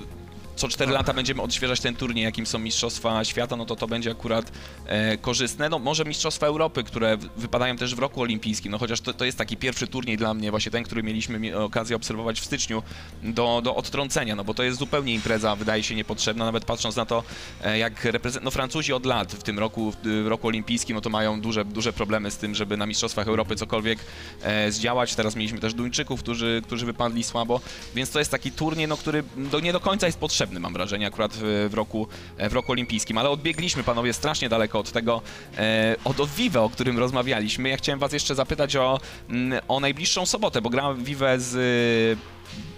[0.61, 4.11] co 4 lata będziemy odświeżać ten turniej, jakim są Mistrzostwa Świata, no to to będzie
[4.11, 4.51] akurat
[4.85, 5.69] e, korzystne.
[5.69, 9.37] No może Mistrzostwa Europy, które wypadają też w roku olimpijskim, no chociaż to, to jest
[9.37, 12.83] taki pierwszy turniej dla mnie, właśnie ten, który mieliśmy mi- okazję obserwować w styczniu,
[13.23, 17.05] do, do odtrącenia, no bo to jest zupełnie impreza, wydaje się niepotrzebna, nawet patrząc na
[17.05, 17.23] to,
[17.63, 18.45] e, jak reprezent...
[18.45, 21.93] no Francuzi od lat w tym roku, w roku olimpijskim, no to mają duże, duże
[21.93, 23.99] problemy z tym, żeby na Mistrzostwach Europy cokolwiek
[24.41, 25.15] e, zdziałać.
[25.15, 27.61] Teraz mieliśmy też Duńczyków, którzy, którzy wypadli słabo,
[27.95, 31.07] więc to jest taki turniej, no, który do, nie do końca jest potrzebny, mam wrażenie,
[31.07, 33.17] akurat w, roku, e, w roku olimpijskim.
[33.17, 35.21] Ale odbiegliśmy, panowie, strasznie daleko od tego,
[35.57, 37.69] e, od, od Vive, o którym rozmawialiśmy.
[37.69, 42.19] Ja chciałem was jeszcze zapytać o, mm, o najbliższą sobotę, bo gra Vive z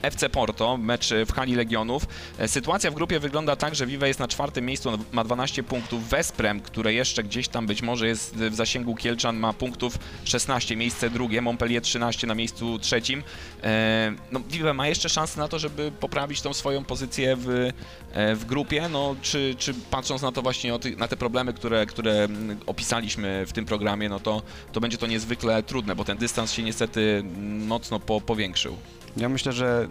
[0.01, 2.05] FC Porto, mecz w hali Legionów.
[2.37, 6.09] E, Sytuacja w grupie wygląda tak, że Vive jest na czwartym miejscu, ma 12 punktów.
[6.09, 11.09] Vesprem, które jeszcze gdzieś tam być może jest w zasięgu Kielczan, ma punktów 16, miejsce
[11.09, 13.23] drugie, Montpellier 13 na miejscu trzecim.
[13.63, 18.35] E, No, Vive ma jeszcze szansę na to, żeby poprawić tą swoją pozycję w, e,
[18.35, 22.59] w grupie, no, czy, czy patrząc na to właśnie, na te problemy, które, które mm,
[22.65, 26.63] opisaliśmy w tym programie, no to, to będzie to niezwykle trudne, bo ten dystans się
[26.63, 28.77] niestety mm, mocno po, powiększył.
[29.17, 29.87] Ja myślę, że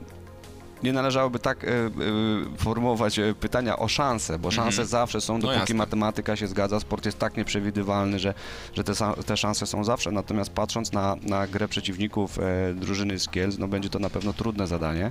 [0.83, 1.91] nie należałoby tak e, e,
[2.59, 4.89] formułować e, pytania o szanse, bo szanse Mhm.
[4.89, 5.75] zawsze są, No dopóki jasne.
[5.75, 8.35] matematyka się zgadza, sport jest tak nieprzewidywalny, że,
[8.75, 8.93] że te,
[9.27, 13.69] te szanse są zawsze, natomiast patrząc na, na grę przeciwników e, drużyny z Kielc, no
[13.69, 15.11] będzie to na pewno trudne zadanie,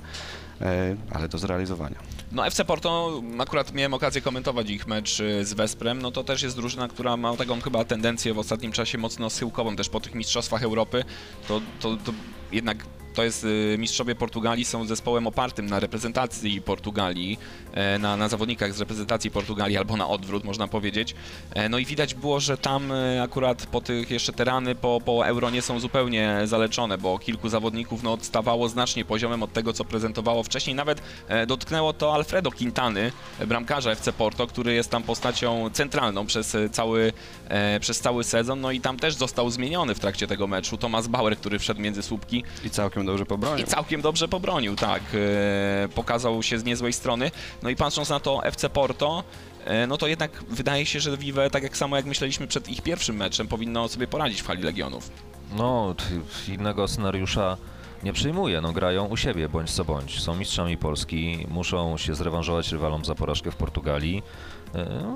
[0.61, 1.95] e, ale do zrealizowania.
[2.31, 6.43] No FC Porto, akurat miałem okazję komentować ich mecz y, z Vesprem, no to też
[6.43, 10.15] jest drużyna, która ma taką chyba tendencję w ostatnim czasie mocno schyłkową, też po tych
[10.15, 11.03] Mistrzostwach Europy,
[11.47, 12.11] to, to, to
[12.51, 12.77] jednak
[13.13, 17.39] to jest y, mistrzowie Portugalii są zespołem opartym na reprezentacji Portugalii,
[17.73, 21.15] e, na, na zawodnikach z reprezentacji Portugalii albo na odwrót można powiedzieć.
[21.53, 25.01] E, No i widać było, że tam e, akurat po tych jeszcze te rany po,
[25.05, 29.73] po Euro nie są zupełnie zaleczone, bo kilku zawodników no, odstawało znacznie poziomem od tego,
[29.73, 30.75] co prezentowało wcześniej.
[30.75, 31.01] Nawet
[31.47, 33.11] dotknęło to Alfredo Quintany,
[33.47, 37.13] bramkarza FC Porto, który jest tam postacią centralną przez cały,
[37.79, 38.61] przez cały sezon.
[38.61, 40.77] No i tam też został zmieniony w trakcie tego meczu.
[40.77, 43.65] Thomas Bauer, który wszedł między słupki I całkiem dobrze pobronił.
[43.65, 45.01] i całkiem dobrze pobronił, tak.
[45.13, 47.31] E, pokazał się z niezłej strony.
[47.63, 49.23] No i patrząc na to FC Porto,
[49.65, 52.81] e, no to jednak wydaje się, że Vive, tak jak samo jak myśleliśmy przed ich
[52.81, 55.09] pierwszym meczem, powinno sobie poradzić w hali Legionów.
[55.55, 55.95] No,
[56.47, 57.57] innego scenariusza
[58.03, 58.61] nie przyjmuję.
[58.61, 60.19] No, grają u siebie, bądź co bądź.
[60.21, 64.23] Są mistrzami Polski, muszą się zrewanżować rywalom za porażkę w Portugalii.
[64.75, 65.15] E,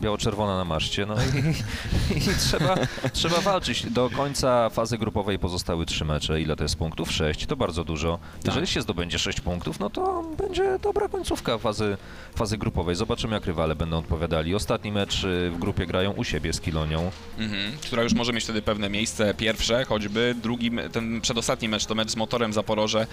[0.00, 2.74] Biało-czerwona na maszcie, no i, i trzeba,
[3.12, 3.90] trzeba walczyć.
[3.90, 6.40] Do końca fazy grupowej pozostały trzy mecze.
[6.40, 7.12] Ile to jest punktów?
[7.12, 7.46] Sześć.
[7.46, 8.18] To bardzo dużo.
[8.44, 11.96] Jeżeli się zdobędzie sześć punktów, no to będzie dobra końcówka fazy,
[12.34, 12.94] fazy grupowej.
[12.96, 14.54] Zobaczymy, jak rywale będą odpowiadali.
[14.54, 17.10] Ostatni mecz y, w grupie grają u siebie z Kilonią.
[17.38, 21.86] Mhm, która już może mieć wtedy pewne miejsce pierwsze, choćby drugi, me- ten przedostatni mecz
[21.86, 23.06] to mecz z motorem Zaporoże.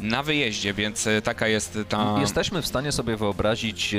[0.00, 2.16] Na wyjeździe, więc e, taka jest ta...
[2.20, 3.98] Jesteśmy w stanie sobie wyobrazić e,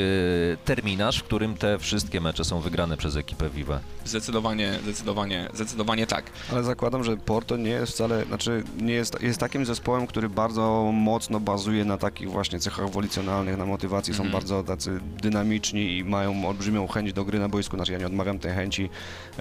[0.66, 3.80] terminarz, w którym te wszystkie mecze są wygrane przez ekipę Vive.
[4.06, 6.26] Zdecydowanie, zdecydowanie, zdecydowanie tak.
[6.52, 10.92] Ale zakładam, że Porto nie jest wcale, znaczy nie jest, jest takim zespołem, który bardzo
[10.94, 14.32] mocno bazuje na takich właśnie cechach wolicjonalnych, na motywacji, są Mhm.
[14.34, 18.40] bardzo tacy dynamiczni i mają olbrzymią chęć do gry na boisku, znaczy ja nie odmawiam
[18.40, 18.90] tej chęci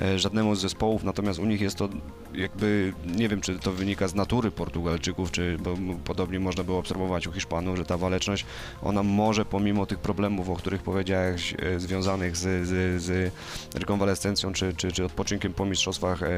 [0.02, 1.88] e, żadnemu z zespołów, natomiast u nich jest to
[2.34, 7.26] jakby, nie wiem czy to wynika z natury Portugalczyków, czy bo podobnie można było obserwować
[7.26, 8.46] u Hiszpanów, że ta waleczność,
[8.82, 13.32] ona może pomimo tych problemów, o których powiedziałeś, e, związanych z, z, z
[13.74, 16.28] rekonwalescencją czy, czy, czy odpoczynkiem po mistrzostwach e,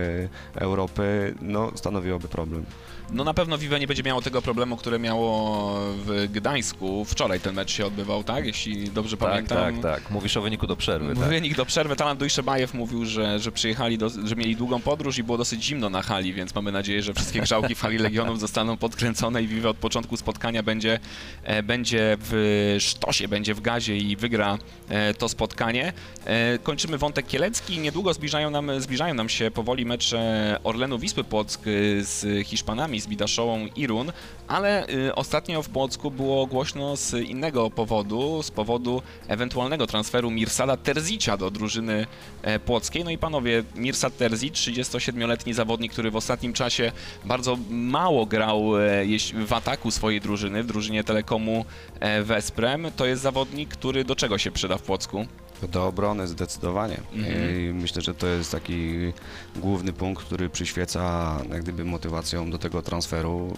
[0.55, 2.65] Europy, no stanowiłoby problem.
[3.13, 7.05] No na pewno Vive nie będzie miało tego problemu, które miało w Gdańsku.
[7.05, 8.47] Wczoraj ten mecz się odbywał, tak?
[8.47, 9.83] Jeśli dobrze Tak, pamiętam.
[9.83, 10.11] tak, tak.
[10.11, 11.29] Mówisz o wyniku do przerwy, tak?
[11.29, 11.97] Wynik do przerwy.
[11.97, 15.91] Talan Dujszebajew mówił, że, że przyjechali, do, że mieli długą podróż i było dosyć zimno
[15.91, 19.67] na hali, więc mamy nadzieję, że wszystkie grzałki w hali Legionów zostaną podkręcone i Vive
[19.67, 20.99] od początku spotkania będzie,
[21.43, 25.93] e, będzie w sztosie, będzie w gazie i wygra e, to spotkanie.
[26.25, 27.79] E, kończymy wątek kielecki.
[27.79, 31.63] Niedługo zbliżają nam, zbliżają nam się powoli mecze Orlenu Wisły Płock
[32.01, 34.13] z Hiszpanami, z Bidaszołą i Run,
[34.49, 40.77] ale y, ostatnio w Płocku było głośno z innego powodu, z powodu ewentualnego transferu Mirsada
[40.77, 42.07] Terzicia do drużyny
[42.43, 43.05] e, płockiej.
[43.05, 46.93] No i panowie, Mirsad Terzic, 37-letni zawodnik, który w ostatnim czasie
[47.25, 49.05] bardzo mało grał e,
[49.47, 51.65] w ataku swojej drużyny, w drużynie Telekomu
[52.01, 55.27] e, Vesprem, to jest zawodnik, który do czego się przyda w Płocku?
[55.69, 57.01] Do obrony zdecydowanie.
[57.13, 57.77] Mhm.
[57.77, 59.13] Myślę, że to jest taki
[59.57, 63.57] główny punkt, który przyświeca jak gdyby motywacją do tego transferu.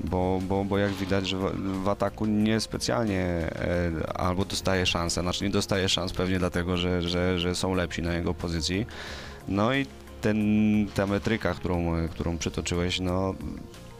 [0.00, 5.44] Bo, bo, bo jak widać, że w, w ataku niespecjalnie e, albo dostaje szansę, znaczy
[5.44, 8.86] nie dostaje szans pewnie dlatego, że, że, że są lepsi na jego pozycji.
[9.48, 9.86] No i
[10.20, 10.36] ten,
[10.94, 13.34] ta metryka, którą, którą przytoczyłeś, no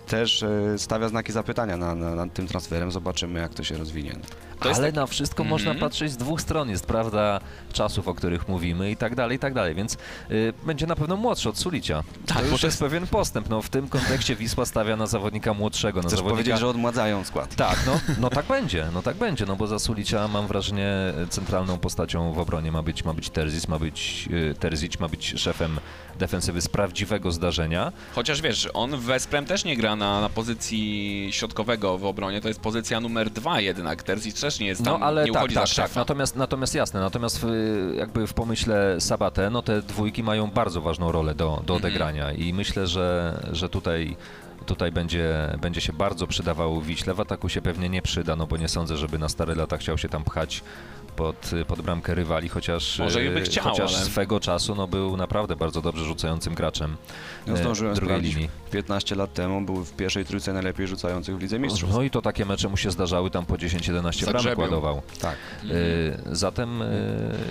[0.07, 2.93] też e, stawia znaki zapytania na, na, nad tym transferem.
[2.93, 4.17] Zobaczymy, jak to się rozwinie.
[4.61, 5.49] To jest Ale tak- na wszystko Mhm.
[5.51, 6.71] można patrzeć z dwóch stron.
[6.71, 7.41] Jest prawda
[7.73, 9.75] czasów, o których mówimy i tak dalej, i tak dalej.
[9.75, 9.97] Więc
[10.31, 12.03] y, będzie na pewno młodszy od Sulicia.
[12.27, 13.49] Tak, to bo już to jest pewien postęp.
[13.49, 16.01] No, w tym kontekście Wisła stawia na zawodnika młodszego.
[16.01, 16.35] Na Chcesz zawodnika...
[16.43, 17.55] powiedzieć, że odmładzają skład?
[17.57, 20.93] Tak, no, no tak będzie, no tak będzie, no bo za Sulicia mam wrażenie
[21.31, 25.35] centralną postacią w obronie ma być, ma być Terzic, ma być y, Terzic, ma być
[25.37, 25.81] szefem
[26.19, 27.93] defensywy z prawdziwego zdarzenia.
[28.15, 32.49] Chociaż wiesz, on w Vesprem też nie gra na, na pozycji środkowego w obronie, to
[32.49, 34.03] jest pozycja numer dwa jednak.
[34.03, 35.97] Terzic też nie jest tam, No ale nie tak, uchodzi tak, za tak.
[35.97, 37.47] Natomiast, natomiast jasne, natomiast w,
[37.97, 41.67] jakby w pomyśle Sabatę, no te dwójki mają bardzo ważną rolę do, Mhm.
[41.67, 44.17] do odegrania i myślę, że, że tutaj
[44.67, 47.15] tutaj będzie, będzie się bardzo przydawał Wiśle.
[47.15, 49.99] W ataku się pewnie nie przyda, no bo nie sądzę, żeby na stare lata chciał
[49.99, 50.63] się tam pchać
[51.17, 55.17] pod, pod bramkę rywali, chociaż, Może by e, chciał, chociaż ale- swego czasu no, był
[55.17, 56.97] naprawdę bardzo dobrze rzucającym graczem
[57.47, 58.35] Ja e, zdążyłem drugiej sprawdzić.
[58.35, 58.51] linii.
[58.71, 61.91] 15 lat temu był w pierwszej trójce najlepiej rzucających w Lidze Mistrzów.
[61.93, 65.03] No i to takie mecze mu się zdarzały, tam po 10-11 bramek ładował.
[65.21, 65.37] Tak.
[65.71, 66.87] Y, Zatem y,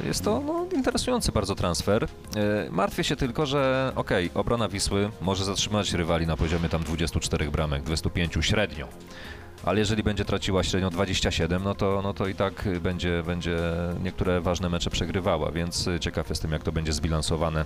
[0.06, 2.08] jest to no, interesujący bardzo transfer.
[2.72, 7.84] Martwię się tylko, że okej, obrona Wisły może zatrzymać rywali na poziomie tam 24 bramek,
[7.84, 8.88] 25 średnio.
[9.66, 13.58] Ale jeżeli będzie traciła średnio 27, no to, no to i tak będzie, będzie
[14.04, 17.66] niektóre ważne mecze przegrywała, więc ciekaw jestem, jak to będzie zbilansowane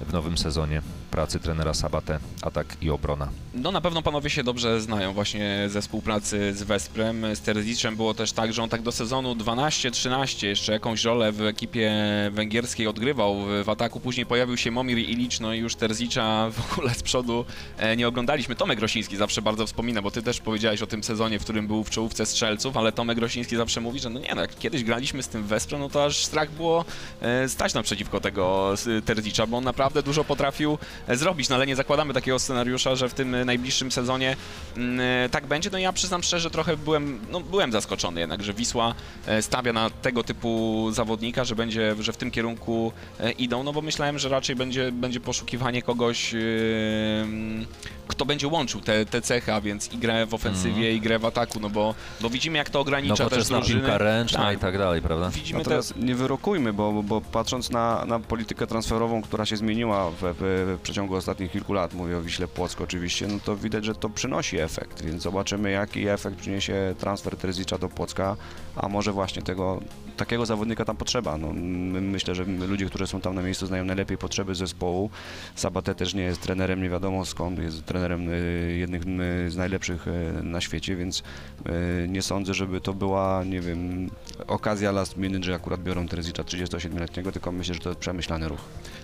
[0.00, 3.28] w nowym sezonie pracy trenera Sabatę, atak i obrona.
[3.54, 7.36] No na pewno panowie się dobrze znają właśnie ze współpracy z Vesprem.
[7.36, 11.42] Z Terzicem było też tak, że on tak do sezonu 12-13 jeszcze jakąś rolę w
[11.42, 11.92] ekipie
[12.32, 14.00] węgierskiej odgrywał w, ataku.
[14.00, 17.44] Później pojawił się Momir Ilicz, no i już Terzicza w ogóle z przodu
[17.78, 18.56] e, nie oglądaliśmy.
[18.56, 21.84] Tomek Grosiński zawsze bardzo wspomina, bo ty też powiedziałeś o tym sezonie, w którym był
[21.84, 25.22] w czołówce strzelców, ale Tomek Grosiński zawsze mówi, że no nie no, jak kiedyś graliśmy
[25.22, 26.84] z tym Vesprem, no to aż strach było
[27.20, 31.66] e, stać naprzeciwko tego e, Terzicza, bo on naprawdę dużo potrafił e, zrobić, no ale
[31.66, 34.36] nie zakładamy takiego scenariusza, że w tym e, najbliższym sezonie
[34.76, 35.70] mm, e, tak będzie.
[35.72, 38.94] No ja przyznam szczerze, trochę byłem, no byłem zaskoczony jednak, że Wisła
[39.40, 42.92] stawia na tego typu zawodnika, że będzie, że w tym kierunku
[43.38, 47.66] idą, no bo myślałem, że raczej będzie, będzie poszukiwanie kogoś, mm,
[48.08, 51.24] kto będzie łączył te, te cechy, a więc i grę w ofensywie, i grę w
[51.24, 53.80] ataku, no bo, bo widzimy jak to ogranicza też Nowoczesna drużyny.
[53.80, 54.56] piłka ręczna Tak.
[54.56, 55.30] i tak dalej, prawda?
[55.30, 60.10] Widzimy te, Natomiast nie wyrokujmy, bo, bo, patrząc na, na politykę transferową, która się zmieniła
[60.10, 63.84] w, w, w przeciągu ostatnich kilku lat, mówię o Wiśle Płock oczywiście, no to widać,
[63.84, 68.36] że to przynosi efekt, więc zobaczymy jaki efekt przyniesie transfer Terzicza do Płocka,
[68.76, 69.80] a może właśnie tego
[70.16, 71.36] takiego zawodnika tam potrzeba.
[71.38, 75.10] No, my, myślę, że ludzie, którzy są tam na miejscu znają najlepiej potrzeby zespołu.
[75.54, 80.06] Sabate też nie jest trenerem nie wiadomo skąd, jest trenerem y, jednym y, z najlepszych
[80.08, 81.22] y, na świecie, więc
[82.08, 84.10] nie sądzę, żeby to była, nie wiem,
[84.46, 88.60] okazja last minute, że akurat biorą Terezicza 37-letniego, tylko myślę, że to jest przemyślany ruch.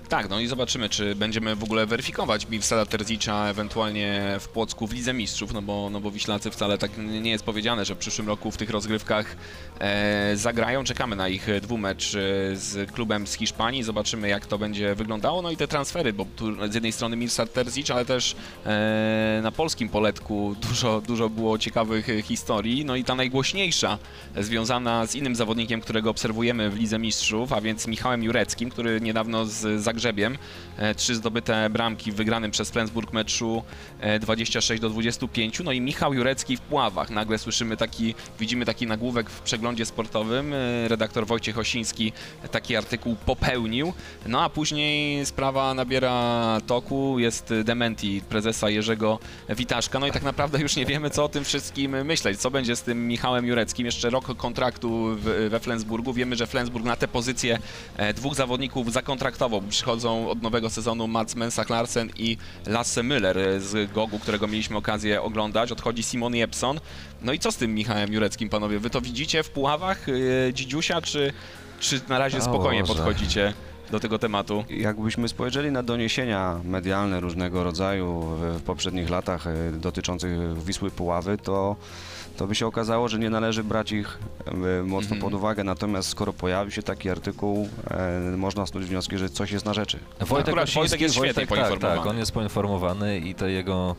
[0.09, 4.93] Tak, no i zobaczymy, czy będziemy w ogóle weryfikować Mirsada Terzicza ewentualnie w Płocku w
[4.93, 8.29] Lidze Mistrzów, no bo, no bo Wiślacy wcale tak nie jest powiedziane, że w przyszłym
[8.29, 9.37] roku w tych rozgrywkach
[9.81, 10.85] e, zagrają.
[11.03, 12.19] Czekamy na ich dwumecz e,
[12.57, 15.43] z klubem z Hiszpanii, zobaczymy jak to będzie wyglądało.
[15.43, 18.37] No i te transfery, bo tu z jednej strony Mirsad Terzic, ale też
[18.67, 22.85] e, na polskim poletku dużo, dużo było ciekawych e, historii.
[22.85, 23.99] No i ta najgłośniejsza
[24.35, 29.01] e, związana z innym zawodnikiem, którego obserwujemy w Lidze Mistrzów, a więc Michałem Jureckim, który
[29.01, 30.39] niedawno z Zagrzebiem e,
[30.97, 33.63] trzy zdobyte bramki w wygranym przez Flensburg meczu
[34.01, 35.61] e, 26 do 25.
[35.65, 37.11] No i Michał Jurecki w Pławach.
[37.11, 40.53] Nagle słyszymy taki, widzimy taki nagłówek w przeglądzie sportowym.
[40.55, 42.13] E, Redaktor Wojciech Osiński
[42.51, 43.93] taki artykuł popełnił.
[44.27, 47.19] No a później sprawa nabiera toku.
[47.19, 49.99] Jest dementi prezesa Jerzego Witaszka.
[49.99, 52.39] No i tak naprawdę już nie wiemy, co o tym wszystkim myśleć.
[52.39, 53.87] Co będzie z tym Michałem Jureckim?
[53.87, 55.17] Jeszcze rok kontraktu
[55.49, 56.13] we Flensburgu.
[56.13, 57.59] Wiemy, że Flensburg na tę pozycję
[57.97, 59.63] e, dwóch zawodników zakontraktował.
[59.63, 65.23] Przychodzą od nowego sezonu Mats Mensah Larsen i Lasse Müller z Gogu, którego mieliśmy okazję
[65.23, 65.73] oglądać.
[65.73, 66.81] Odchodzi Simon Jepson.
[67.23, 68.79] No i co z tym Michałem Jureckim, panowie?
[68.79, 71.33] Wy to widzicie w Puławach e, Dzidziusia, czy,
[71.81, 73.53] czy na razie spokojnie podchodzicie
[73.91, 74.65] do tego tematu?
[74.71, 81.77] Jakbyśmy spojrzeli na doniesienia medialne różnego rodzaju w, poprzednich latach e, dotyczących Wisły Puławy, to,
[82.37, 84.19] to by się okazało, że nie należy brać ich
[84.85, 85.21] mocno Mhm.
[85.21, 85.65] pod uwagę.
[85.65, 89.99] Natomiast skoro pojawi się taki artykuł, e, można snuć wnioski, że coś jest na rzeczy.
[90.21, 91.97] Wojtek Osiński, Wojtek jest świetnie tak, poinformowany.
[91.99, 93.97] tak, on jest poinformowany i te jego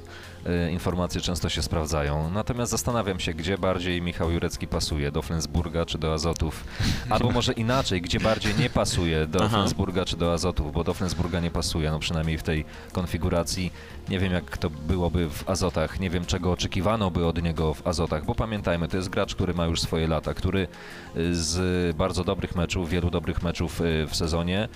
[0.72, 2.30] informacje często się sprawdzają.
[2.32, 6.64] Natomiast zastanawiam się, gdzie bardziej Michał Jurecki pasuje, do Flensburga czy do Azotów,
[7.10, 9.50] albo może inaczej, gdzie bardziej nie pasuje, do Aha.
[9.58, 13.72] Flensburga czy do Azotów, bo do Flensburga nie pasuje, no przynajmniej w tej konfiguracji.
[14.10, 17.88] Nie wiem, jak to byłoby w Azotach, nie wiem, czego oczekiwano by od niego w
[17.88, 20.68] Azotach, bo pamiętajmy, to jest gracz, który ma już swoje lata, który
[21.18, 24.70] y, z bardzo dobrych meczów, wielu dobrych meczów y, w sezonie,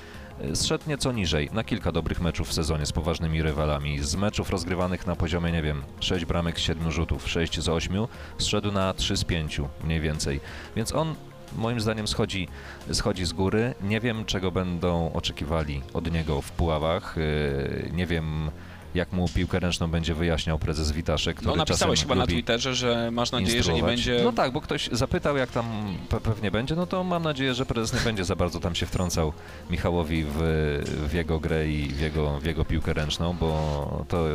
[0.53, 3.99] zszedł nieco niżej, na kilka dobrych meczów w sezonie z poważnymi rywalami.
[3.99, 7.93] Z meczów rozgrywanych na poziomie, nie wiem, 6 bramek z 7 rzutów, 6 z 8,
[8.37, 10.39] zszedł na 3 z 5 mniej więcej.
[10.75, 11.15] Więc on
[11.55, 12.47] moim zdaniem schodzi,
[12.91, 13.73] schodzi z góry.
[13.81, 17.17] Nie wiem, czego będą oczekiwali od niego w Puławach.
[17.17, 18.51] Y, Nie wiem,
[18.97, 23.11] jak mu piłkę ręczną będzie wyjaśniał prezes Witaszek, który No napisałeś chyba na Twitterze, że
[23.11, 24.21] masz nadzieję, że nie będzie...
[24.23, 27.65] No tak, bo ktoś zapytał, jak tam pe pewnie będzie, no to mam nadzieję, że
[27.65, 29.33] prezes nie będzie za bardzo tam się wtrącał
[29.69, 30.37] Michałowi w,
[31.09, 34.25] w jego grę i w jego, w jego piłkę ręczną, bo to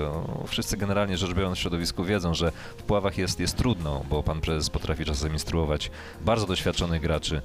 [0.47, 4.41] wszyscy generalnie rzecz biorąc w środowisku wiedzą, że w Puławach jest, jest trudno, bo pan
[4.41, 5.91] prezes potrafi czasem instruować
[6.21, 7.41] bardzo doświadczonych graczy, y,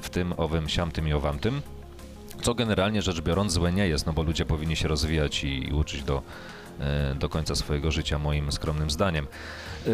[0.00, 1.62] w tym, owym, siamtym i owamtym.
[2.44, 5.72] Co generalnie rzecz biorąc złe nie jest, no bo ludzie powinni się rozwijać i, i
[5.72, 6.22] uczyć do,
[6.80, 9.26] e, do końca swojego życia, moim skromnym zdaniem.
[9.86, 9.90] E,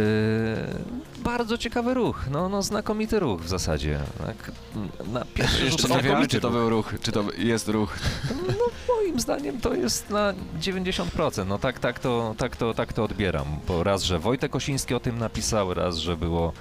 [1.24, 3.98] bardzo ciekawy ruch, no, no znakomity ruch w zasadzie.
[4.18, 4.52] Tak,
[5.12, 7.98] na pierwszy rzut oka czy to był ruch, czy to jest ruch.
[8.48, 11.46] no, moim zdaniem to jest na 90%.
[11.46, 13.46] No tak, tak, to, tak, to, tak to odbieram.
[13.68, 16.52] Bo raz, że Wojtek Osiński o tym napisał, raz, że było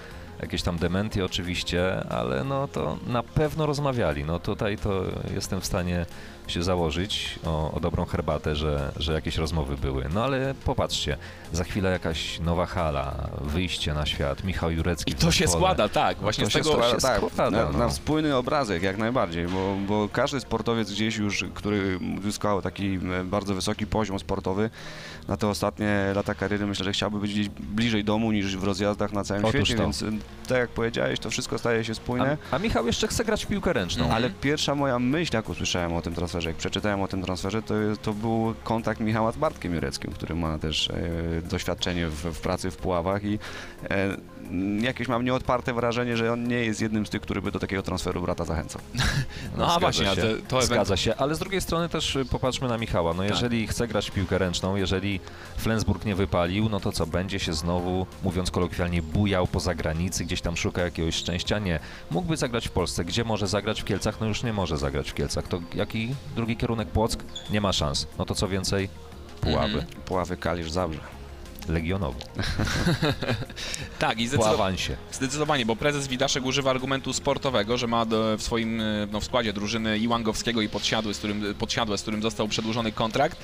[0.42, 4.24] jakieś tam dementy oczywiście, ale no to na pewno rozmawiali.
[4.24, 6.06] No tutaj to jestem w stanie
[6.50, 10.06] się założyć o, o dobrą herbatę, że, że jakieś rozmowy były.
[10.14, 11.18] No ale popatrzcie,
[11.54, 16.18] za chwilę jakaś nowa hala, wyjście na świat, Michał Jurecki I to się składa, tak,
[16.18, 16.72] właśnie to z się tego...
[16.72, 17.78] składa, tak, składa, na, no.
[17.78, 23.24] na wspólny obrazek jak najbardziej, bo, bo każdy sportowiec gdzieś już, który uzyskał taki e,
[23.24, 24.70] bardzo wysoki poziom sportowy
[25.28, 29.14] na te ostatnie lata kariery, myślę, że chciałby być gdzieś bliżej domu niż w rozjazdach
[29.14, 29.84] na całym Otóż świecie, to.
[29.84, 30.12] więc e,
[30.48, 32.38] tak jak powiedziałeś, to wszystko staje się spójne.
[32.52, 34.12] A, a Michał jeszcze chce grać w piłkę ręczną.
[34.12, 37.74] Ale pierwsza moja myśl, jak usłyszałem o tym transferze, jak przeczytałem o tym transferze, to,
[38.02, 42.72] to był kontakt Michała z Bartkiem Jureckim, który ma też e, doświadczenie w, w pracy
[42.72, 43.40] w Puławach i
[43.90, 44.18] e,
[44.82, 47.84] jakieś mam nieodparte wrażenie, że on nie jest jednym z tych, który by do takiego
[47.84, 48.82] transferu brata zachęcał.
[49.58, 50.36] No a zgadza właśnie, a się.
[50.48, 53.14] to, Zgadza się, ale z drugiej strony też y, popatrzmy na Michała.
[53.14, 55.20] No jeżeli chce grać w piłkę ręczną, jeżeli
[55.58, 60.42] Flensburg nie wypalił, no to co, będzie się znowu, mówiąc kolokwialnie, bujał po zagranicy, gdzieś
[60.42, 61.60] tam szuka jakiegoś szczęścia?
[61.60, 61.80] Nie.
[62.12, 63.06] Mógłby zagrać w Polsce.
[63.06, 64.22] Gdzie może zagrać w Kielcach?
[64.22, 65.48] No już nie może zagrać w Kielcach.
[65.48, 67.24] To jaki drugi kierunek Płock?
[67.50, 68.08] Nie ma szans.
[68.18, 68.90] No to co więcej?
[69.42, 69.66] Puławy.
[69.80, 69.86] Mhm.
[70.06, 71.19] Puławy, Kalisz, Zabrze.
[71.70, 72.20] Legionowo.
[74.00, 74.78] Tak, i zdecydowanie...
[75.12, 79.26] Zdecydowanie, bo prezes Widaszek używa argumentu sportowego, że ma do, w swoim e, no, w
[79.26, 83.38] składzie drużyny Iłangowskiego i Podsiadły, z którym, Podsiadłe, z którym został przedłużony kontrakt.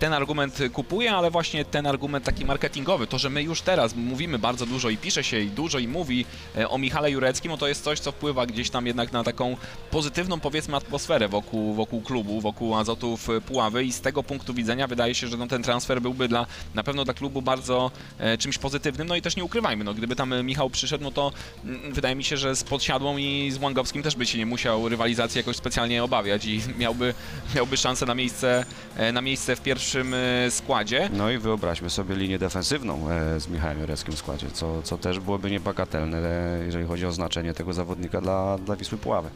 [0.00, 4.38] Ten argument kupuję, ale właśnie ten argument taki marketingowy, to, że my już teraz mówimy
[4.38, 6.24] bardzo dużo i pisze się i dużo i mówi
[6.56, 9.56] e, o Michale Jureckim, no to jest coś, co wpływa gdzieś tam jednak na taką
[9.90, 15.14] pozytywną, powiedzmy, atmosferę wokół, wokół klubu, wokół Azotów Puławy i z tego punktu widzenia wydaje
[15.14, 19.08] się, że no, ten transfer byłby dla, na pewno dla klubu bardzo e, czymś pozytywnym,
[19.08, 21.32] no i też nie ukrywajmy, no gdyby tam Michał przyszedł, no to
[21.64, 24.88] mm, wydaje mi się, że z Podsiadłą i z Łangowskim też by się nie musiał
[24.88, 27.14] rywalizacji jakoś specjalnie obawiać i miałby,
[27.54, 28.64] miałby szansę na miejsce,
[28.96, 31.10] e, na miejsce w pierwszym e, składzie.
[31.12, 35.20] No i wyobraźmy sobie linię defensywną e, z Michałem Jureckim w składzie, co, co też
[35.20, 39.30] byłoby niebagatelne, e, jeżeli chodzi o znaczenie tego zawodnika dla, dla Wisły Puławy.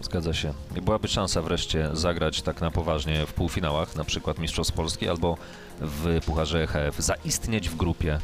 [0.00, 0.54] Zgadza się.
[0.76, 5.36] I byłaby szansa wreszcie zagrać tak na poważnie w półfinałach, na przykład Mistrzostw Polski albo
[5.80, 8.18] w Pucharze EHF, zaistnieć w grupie.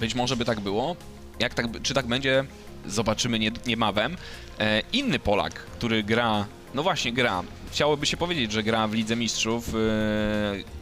[0.00, 0.96] Być może by tak było.
[1.40, 2.44] Jak tak, czy tak będzie,
[2.86, 4.16] zobaczymy nie, niebawem.
[4.58, 6.46] E, inny Polak, który gra,
[6.76, 9.74] no właśnie gra, chciałoby się powiedzieć, że gra w Lidze Mistrzów, e,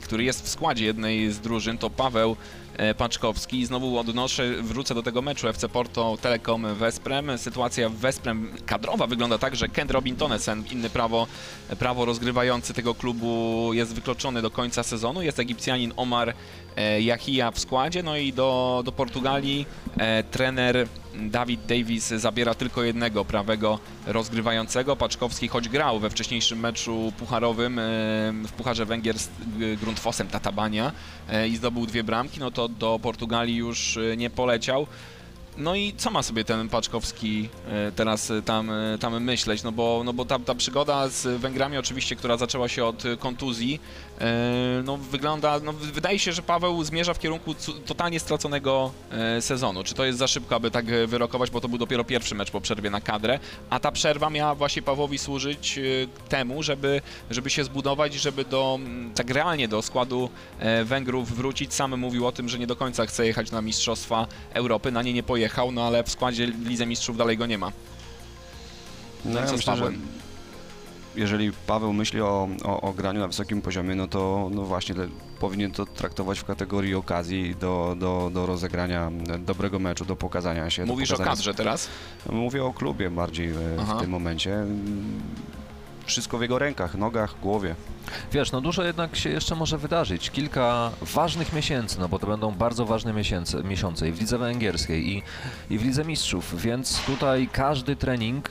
[0.03, 2.37] który jest w składzie jednej z drużyn, to Paweł
[2.77, 3.61] e, Paczkowski.
[3.61, 7.39] I znowu odnoszę, wrócę do tego meczu FC Porto Telekom Wesprem.
[7.39, 11.27] Sytuacja w Wesprem kadrowa wygląda tak, że Kent Robin Tonesen, inny prawo,
[11.79, 15.23] prawo rozgrywający tego klubu jest wykluczony do końca sezonu.
[15.23, 16.35] Jest Egipcjanin Omar
[16.77, 19.67] e, Yahia w składzie, no i do, do Portugalii
[20.31, 20.89] trener
[21.19, 24.97] Dawid Davis zabiera tylko jednego prawego rozgrywającego.
[24.97, 27.83] Paczkowski, choć grał we wcześniejszym meczu pucharowym e,
[28.49, 30.93] w Pucharze Węgier z e, Gruntfosem Tatabania
[31.29, 34.87] e, i zdobył dwie bramki, no to do Portugalii już nie poleciał.
[35.57, 39.63] No i co ma sobie ten Paczkowski e, teraz e, tam, e, tam myśleć?
[39.63, 43.81] No bo, no bo ta, ta przygoda z Węgrami oczywiście, która zaczęła się od kontuzji,
[44.85, 47.55] no wygląda, no wydaje się, że Paweł zmierza w kierunku
[47.87, 48.93] totalnie straconego
[49.41, 49.85] sezonu.
[49.85, 52.61] Czy to jest za szybko, aby tak wyrokować, bo to był dopiero pierwszy mecz po
[52.61, 53.39] przerwie na kadrę,
[53.71, 55.81] a ta przerwa miała właśnie Pawłowi służyć
[56.29, 57.01] temu, żeby,
[57.31, 58.79] żeby się zbudować, żeby do,
[59.15, 60.31] tak realnie do składu
[60.85, 61.75] Węgrów wrócić.
[61.75, 65.13] Sam mówił o tym, że nie do końca chce jechać na Mistrzostwa Europy, na nie
[65.13, 67.73] nie pojechał, no ale w składzie Lidze Mistrzów dalej go nie ma.
[69.25, 69.93] No, co z myślę, że
[71.17, 75.09] jeżeli Paweł myśli o, o, o graniu na wysokim poziomie, no to no właśnie le-
[75.41, 80.85] powinien to traktować w kategorii okazji do, do, do rozegrania dobrego meczu, do pokazania się.
[80.85, 81.89] Mówisz o pokazania- kadrze teraz?
[82.33, 83.97] Mówię o klubie bardziej e, Aha.
[83.97, 84.65] w tym momencie.
[86.07, 87.75] Wszystko w jego rękach, nogach, głowie.
[88.33, 90.31] Wiesz, no dużo jednak się jeszcze może wydarzyć.
[90.31, 95.09] Kilka ważnych miesięcy, no bo to będą bardzo ważne miesiące, miesiące i w Lidze Węgierskiej,
[95.09, 95.23] i,
[95.71, 98.51] i w Lidze Mistrzów, więc tutaj każdy trening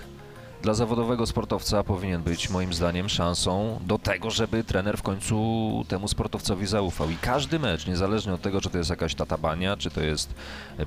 [0.64, 6.08] dla zawodowego sportowca powinien być moim zdaniem szansą do tego, żeby trener w końcu temu
[6.08, 7.10] sportowcowi zaufał.
[7.10, 10.34] I każdy mecz, niezależnie od tego, czy to jest jakaś Tatabania, czy to jest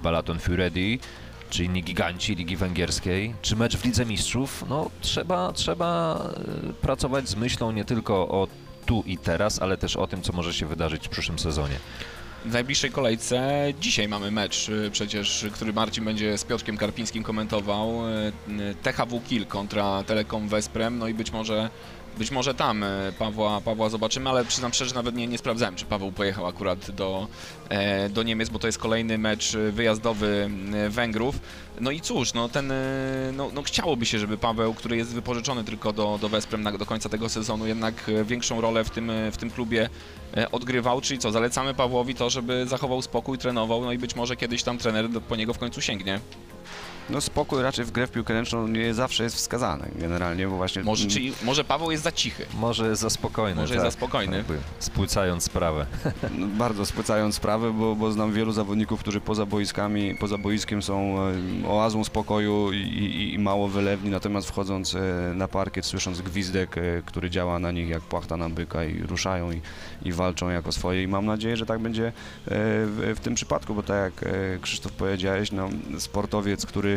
[0.03, 0.99] Balaton Furedi,
[1.51, 6.21] czy inni giganci Ligi Węgierskiej, czy mecz w Lidze Mistrzów, no trzeba, trzeba
[6.69, 8.49] e, pracować z myślą nie tylko o
[8.87, 11.77] tu i teraz, ale też o tym, co może się wydarzyć w przyszłym sezonie.
[12.45, 18.09] W najbliższej kolejce dzisiaj mamy mecz y, przecież, który Marcin będzie z Piotrkiem Karpińskim komentował.
[18.09, 18.33] y,
[18.63, 21.71] y, THW Kiel kontra Telekom Wesprem, no i być może
[22.19, 25.85] być może tam y, Pawła, Pawła zobaczymy, ale przyznam szczerze, nawet nie, nie sprawdzałem, czy
[25.85, 27.29] Paweł pojechał akurat do,
[27.69, 30.51] e, do Niemiec, bo to jest kolejny mecz y, wyjazdowy
[30.89, 31.39] Węgrów.
[31.81, 32.73] No i cóż, no ten,
[33.33, 36.87] no, no chciałoby się, żeby Paweł, który jest wypożyczony tylko do, do Wesprem na, do
[36.87, 37.95] końca tego sezonu, jednak
[38.25, 39.89] większą rolę w tym, w tym klubie
[40.37, 44.37] e, odgrywał, czyli co, zalecamy Pawłowi to, żeby zachował spokój, trenował, no i być może
[44.37, 46.21] kiedyś tam trener po niego w końcu sięgnie.
[47.11, 50.83] No spokój raczej w grę w piłkę ręczną nie zawsze jest wskazany generalnie, bo właśnie...
[50.83, 52.47] Może, czyli, może Paweł jest za cichy.
[52.55, 53.61] Może jest za spokojny.
[53.61, 54.37] Może jest tak, za spokojny.
[54.37, 55.87] jakby Spłycając sprawę.
[56.39, 61.17] No, bardzo spłycając sprawę, bo, bo znam wielu zawodników, którzy poza boiskami, poza boiskiem są
[61.65, 65.01] e, oazą spokoju i, i, i mało wylewni, natomiast wchodząc e,
[65.35, 69.53] na parkiet, słysząc gwizdek, e, który działa na nich jak płachta na byka i ruszają
[69.53, 69.61] i,
[70.03, 72.13] i walczą jako swoje i mam nadzieję, że tak będzie
[72.47, 74.25] w, w tym przypadku, bo tak jak
[74.61, 76.96] Krzysztof powiedziałeś, no, sportowiec, który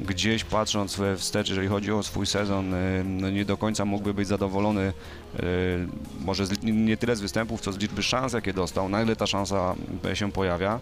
[0.00, 4.28] gdzieś patrząc wstecz, jeżeli chodzi o swój sezon, e, no, nie do końca mógłby być
[4.28, 4.92] zadowolony
[5.36, 5.42] e,
[6.24, 9.26] może z, nie tyle z występów, co z liczby szans, jakie dostał, na ile ta
[9.26, 9.74] szansa
[10.14, 10.80] się pojawia.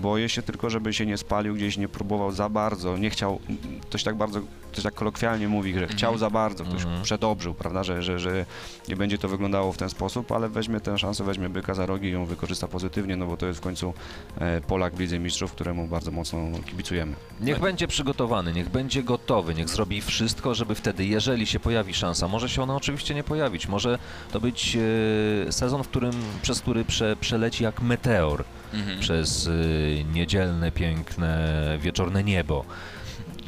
[0.00, 3.40] Boję się tylko, żeby się nie spalił, gdzieś nie próbował za bardzo, nie chciał,
[3.82, 4.40] ktoś tak bardzo,
[4.78, 7.02] ktoś tak kolokwialnie mówi, że chciał za bardzo, ktoś Mhm.
[7.02, 8.46] przedobrzył, prawda, że, że, że
[8.88, 12.08] nie będzie to wyglądało w ten sposób, ale weźmie tę szansę, weźmie byka za rogi
[12.08, 13.94] i ją wykorzysta pozytywnie, no bo to jest w końcu
[14.40, 17.12] e, Polak w Lidze Mistrzów, któremu bardzo mocno kibicujemy.
[17.40, 22.28] Niech będzie przygotowany, niech będzie gotowy, niech zrobi wszystko, żeby wtedy, jeżeli się pojawi szansa,
[22.28, 23.98] może się ona oczywiście nie pojawić, może
[24.32, 24.76] to być
[25.48, 26.12] e, sezon, w którym,
[26.42, 29.00] przez który prze, przeleci jak meteor Mhm.
[29.00, 29.50] przez e,
[30.04, 32.64] niedzielne, piękne, wieczorne niebo.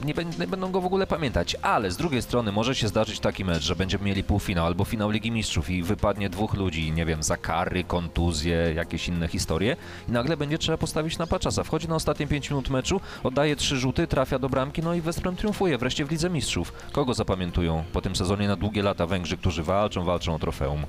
[0.04, 1.56] Nie, nie będą go w ogóle pamiętać.
[1.62, 5.10] Ale z drugiej strony może się zdarzyć taki mecz, że będziemy mieli półfinał albo finał
[5.10, 9.76] Ligi Mistrzów i wypadnie dwóch ludzi, nie wiem, za kary, kontuzje, jakieś inne historie
[10.08, 11.64] i nagle będzie trzeba postawić na paczasa.
[11.64, 15.36] Wchodzi na ostatnie 5 minut meczu, oddaje trzy rzuty, trafia do bramki, no i Wesprem
[15.36, 16.72] triumfuje wreszcie w Lidze Mistrzów.
[16.92, 20.86] Kogo zapamiętują po tym sezonie na długie lata Węgrzy, którzy walczą, walczą o trofeum?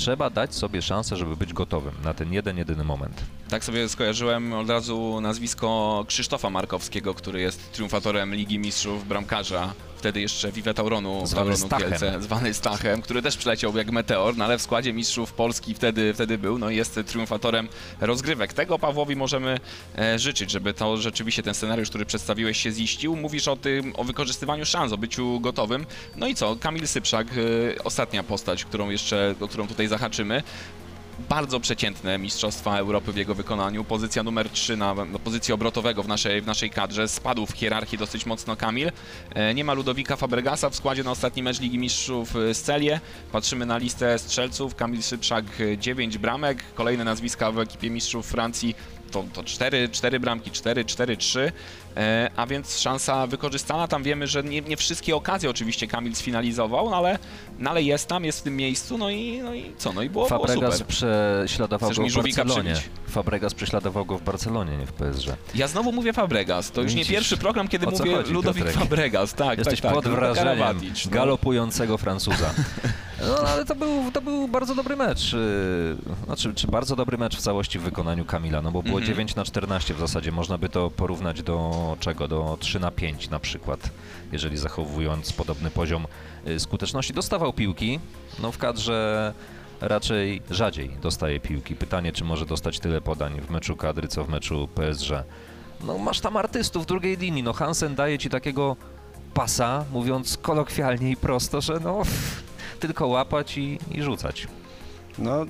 [0.00, 3.24] Trzeba dać sobie szansę, żeby być gotowym na ten jeden, jedyny moment.
[3.48, 10.20] Tak sobie skojarzyłem od razu nazwisko Krzysztofa Markowskiego, który jest triumfatorem Ligi Mistrzów, bramkarza, wtedy
[10.20, 11.90] jeszcze Vive Tauronu, Zwany Tauronu Stachem.
[11.90, 16.14] Kielce, zwany Stachem, który też przyleciał jak meteor, no ale w składzie Mistrzów Polski wtedy,
[16.14, 17.68] wtedy był, no i jest triumfatorem
[18.00, 18.52] rozgrywek.
[18.52, 19.58] Tego Pawłowi możemy
[19.98, 23.16] e, życzyć, żeby to rzeczywiście ten scenariusz, który przedstawiłeś się ziścił.
[23.16, 25.86] Mówisz o tym, o wykorzystywaniu szans, o byciu gotowym.
[26.16, 30.42] No i co, Kamil Sypszak, e, ostatnia postać, którą jeszcze, o którą tutaj zahaczymy
[31.28, 33.84] bardzo przeciętne Mistrzostwa Europy w jego wykonaniu.
[33.84, 37.08] Pozycja numer 3 na, na pozycji obrotowego w naszej, w naszej kadrze.
[37.08, 38.92] Spadł w hierarchii dosyć mocno Kamil.
[39.34, 43.00] E, nie ma Ludowika Fabregasa w składzie na ostatni mecz Ligi Mistrzów e, z Celie.
[43.32, 44.74] Patrzymy na listę strzelców.
[44.74, 45.44] Kamil Szybszak
[45.78, 46.64] 9 bramek.
[46.74, 48.74] Kolejne nazwiska w ekipie Mistrzów Francji
[49.10, 51.52] to, to 4, 4 bramki, 4, 4, 3,
[51.96, 53.88] e, a więc szansa wykorzystana.
[53.88, 57.18] Tam wiemy, że nie, nie wszystkie okazje oczywiście Kamil sfinalizował, no ale,
[57.58, 60.10] no ale jest tam, jest w tym miejscu, no i, no i co, no i
[60.10, 60.96] było, było Fabregas super.
[60.96, 62.74] prześladował Chcesz go w Barcelonie.
[62.74, 62.90] przybić?
[63.08, 65.28] Fabregas prześladował go w Barcelonie, nie w PSG.
[65.54, 66.70] Ja znowu mówię Fabregas.
[66.70, 68.82] To już nie Widzisz, pierwszy program, kiedy mówię chodzi, Ludowik Piotrek?
[68.82, 69.34] Fabregas.
[69.34, 70.02] Tak, Jesteś tak, tak.
[70.02, 71.10] pod wrażeniem no.
[71.10, 72.54] galopującego Francuza.
[73.28, 75.32] No ale to był, to był bardzo dobry mecz.
[75.32, 75.38] yy,
[76.24, 79.06] Znaczy, czy bardzo dobry mecz w całości w wykonaniu Kamila, no bo było Mhm.
[79.14, 80.32] 9 na 14 w zasadzie.
[80.32, 82.28] Można by to porównać do czego?
[82.28, 83.90] Do 3 na 5 na przykład,
[84.32, 86.06] jeżeli zachowując podobny poziom
[86.44, 87.12] yy, skuteczności.
[87.12, 88.00] Dostawał piłki,
[88.38, 89.34] no w kadrze
[89.80, 91.76] raczej rzadziej dostaje piłki.
[91.76, 95.10] Pytanie, czy może dostać tyle podań w meczu kadry, co w meczu PSG.
[95.84, 98.76] No masz tam artystów drugiej linii, no Hansen daje ci takiego
[99.34, 102.02] pasa, mówiąc kolokwialnie i prosto, że no
[102.80, 104.48] tylko łapać i, i rzucać.
[105.18, 105.44] No,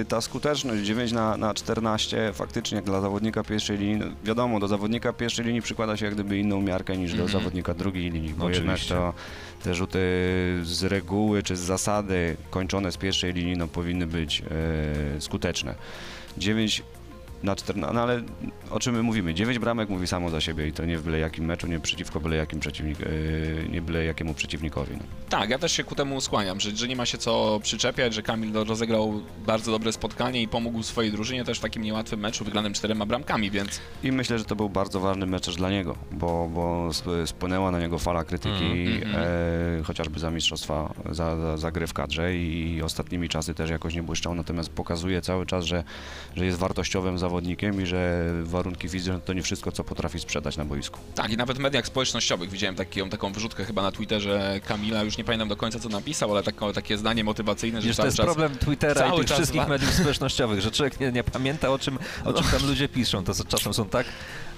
[0.00, 4.68] y, ta skuteczność 9 na, na 14 faktycznie dla zawodnika pierwszej linii, no, wiadomo, do
[4.68, 7.38] zawodnika pierwszej linii przykłada się jak gdyby inną miarkę niż do Mhm.
[7.40, 8.94] zawodnika drugiej linii, bo Oczywiście.
[8.94, 9.98] jednak to te rzuty
[10.62, 14.42] z reguły czy z zasady kończone z pierwszej linii no, powinny być
[15.16, 15.74] e, skuteczne.
[16.38, 16.82] 9
[17.42, 18.22] na 14, no ale
[18.70, 19.34] o czym my mówimy?
[19.34, 22.20] 9 bramek mówi samo za siebie i to nie w byle jakim meczu, nie przeciwko
[22.20, 23.06] byle jakim przeciwnik, e,
[23.68, 24.92] nie byle jakiemu przeciwnikowi.
[24.94, 25.02] No.
[25.28, 28.22] Tak, ja też się ku temu skłaniam, że, że nie ma się co przyczepiać, że
[28.22, 32.72] Kamil rozegrał bardzo dobre spotkanie i pomógł swojej drużynie też w takim niełatwym meczu wygranym
[32.72, 36.48] czterema bramkami, więc I myślę, że to był bardzo ważny mecz też dla niego, bo,
[36.54, 39.16] bo sp- spłynęła na niego fala krytyki, Mm, mm,
[39.80, 43.94] e, chociażby za mistrzostwa, za, za, za gry w kadrze i ostatnimi czasy też jakoś
[43.94, 45.84] nie błyszczał, natomiast pokazuje cały czas, że,
[46.36, 50.64] że jest wartościowym zawodnikiem i że warunki fizyczne to nie wszystko, co potrafi sprzedać na
[50.64, 50.98] boisku.
[51.14, 55.18] tak, i nawet w mediach społecznościowych widziałem taką, taką wrzutkę chyba na Twitterze Kamila, już
[55.18, 58.16] nie pamiętam do końca co napisał, ale taką, takie zdanie motywacyjne, że Wiesz, to jest
[58.16, 58.26] czas...
[58.26, 61.78] problem Twittera i cały tych czas wszystkich mediów społecznościowych, że człowiek nie, nie pamięta o
[61.78, 63.24] czym, o czym tam ludzie piszą.
[63.24, 64.06] To czasem są tak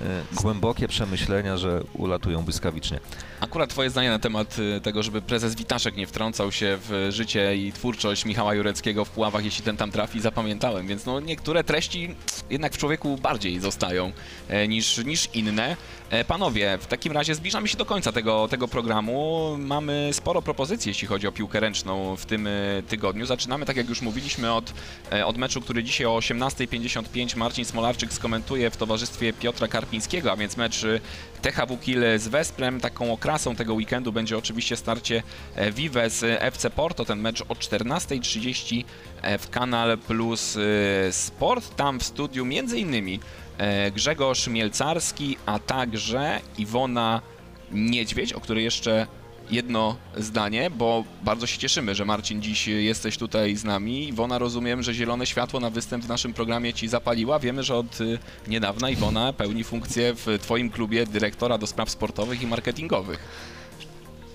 [0.00, 3.00] e, głębokie przemyślenia, że ulatują błyskawicznie.
[3.40, 7.56] Akurat twoje zdanie na temat y, tego, żeby prezes Witaszek nie wtrącał się w życie
[7.56, 12.14] i twórczość Michała Jureckiego w Puławach, jeśli ten tam trafi, zapamiętałem, więc no niektóre treści
[12.50, 14.12] jednak w człowieku bardziej zostają
[14.48, 15.76] e, niż, niż inne.
[16.12, 19.56] E, Panowie, w takim razie zbliżamy się do końca tego, tego programu.
[19.58, 22.50] Mamy sporo propozycji, jeśli chodzi o piłkę ręczną w tym e,
[22.88, 23.26] tygodniu.
[23.26, 24.72] Zaczynamy, tak jak już mówiliśmy, od,
[25.12, 30.36] e, od meczu, który dzisiaj o 18.55 Marcin Smolarczyk skomentuje w towarzystwie Piotra Karpińskiego, a
[30.36, 30.86] więc mecz
[31.42, 32.80] THW Kiel z Wesprem.
[32.80, 35.22] Taką okrasą tego weekendu będzie oczywiście starcie
[35.72, 37.04] Vive z FC Porto.
[37.04, 38.84] Ten mecz o 14.30
[39.22, 40.58] e, w Kanal Plus
[41.10, 41.76] Sport.
[41.76, 43.20] Tam w studiu między innymi
[43.94, 47.20] Grzegorz Mielcarski, a także Iwona
[47.72, 49.06] Niedźwiedź, o której jeszcze
[49.50, 54.08] jedno zdanie, bo bardzo się cieszymy, że Marcin dziś jesteś tutaj z nami.
[54.08, 57.38] Iwona, rozumiem, że zielone światło na występ w naszym programie ci zapaliła.
[57.38, 62.42] Wiemy, że od y, niedawna Iwona pełni funkcję w twoim klubie dyrektora do spraw sportowych
[62.42, 63.18] i marketingowych.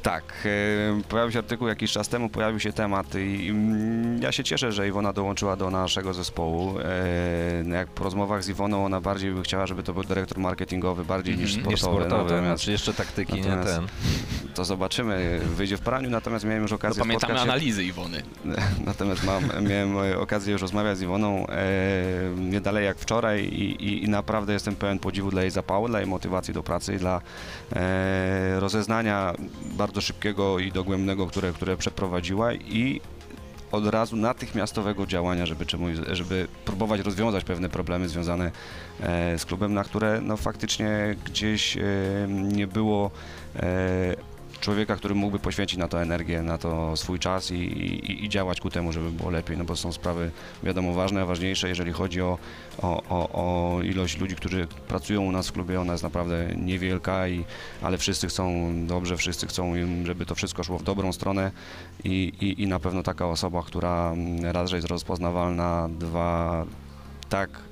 [0.08, 3.54] Tak, e, pojawił się artykuł jakiś czas temu, pojawił się temat i
[4.20, 6.80] ja się cieszę, że Iwona dołączyła do naszego zespołu.
[6.80, 6.84] E,
[7.64, 11.06] no Jak po rozmowach z Iwoną ona bardziej by chciała, żeby to był dyrektor marketingowy
[11.06, 11.78] bardziej niż Mhm.
[11.78, 11.98] sportowy.
[12.00, 13.88] Niż sportowy, natomiast znaczy jeszcze taktyki, nie natomiast ten.
[14.54, 17.52] to zobaczymy, wyjdzie w praniu, natomiast miałem już No, okazję pamiętamy spotkać się...
[17.52, 18.22] analizy Iwony.
[18.86, 21.64] Natomiast mam, miałem okazję już rozmawiać z Iwoną e,
[22.38, 26.00] nie dalej jak wczoraj i, i, i naprawdę jestem pełen podziwu dla jej zapału, dla
[26.00, 27.22] jej motywacji do pracy i dla
[27.76, 29.34] e, rozeznania
[29.78, 33.02] bardzo szybkiego i dogłębnego, które, które przeprowadziła i
[33.72, 35.66] od razu natychmiastowego działania, żeby,
[36.12, 38.52] żeby próbować rozwiązać pewne problemy związane
[39.00, 41.82] e, z klubem, na które no, faktycznie gdzieś e,
[42.28, 43.12] nie było
[43.56, 44.16] e,
[44.62, 48.62] człowieka, który mógłby poświęcić na to energię, na to swój czas i, i, i działać
[48.62, 50.32] ku temu, żeby było lepiej, no bo są sprawy
[50.64, 52.38] wiadomo ważne, ważniejsze, jeżeli chodzi o,
[52.82, 57.46] o, o, ilość ludzi, którzy pracują u nas w klubie, ona jest naprawdę niewielka, i,
[57.82, 61.52] ale wszyscy chcą dobrze, wszyscy chcą, żeby to wszystko szło w dobrą stronę
[62.04, 66.66] i, i, i na pewno taka osoba, która mm, raz, że jest rozpoznawalna, dwa,
[67.30, 67.67] tak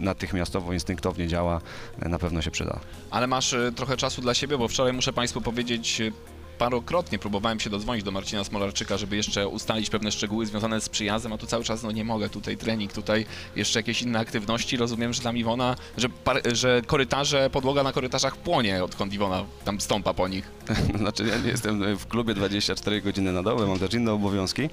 [0.00, 1.60] natychmiastowo, instynktownie działa,
[1.98, 2.80] na pewno się przyda.
[3.10, 6.12] Ale masz e, trochę czasu dla siebie, bo wczoraj muszę Państwu powiedzieć, e,
[6.58, 11.32] parokrotnie próbowałem się dodzwonić do Marcina Smolarczyka, żeby jeszcze ustalić pewne szczegóły związane z przyjazdem,
[11.32, 13.26] a tu cały czas no nie mogę, tutaj trening, tutaj
[13.56, 14.76] jeszcze jakieś inne aktywności.
[14.76, 16.08] Rozumiem, że tam Iwona, że,
[16.52, 20.50] że korytarze, podłoga na korytarzach płonie, odkąd Iwona tam stąpa po nich.
[20.98, 24.70] Znaczy ja nie jestem w klubie 24 godziny na dobę, mam też inne obowiązki.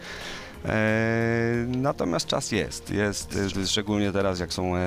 [0.66, 4.80] E, natomiast czas jest, jest, szczególnie teraz jak są e,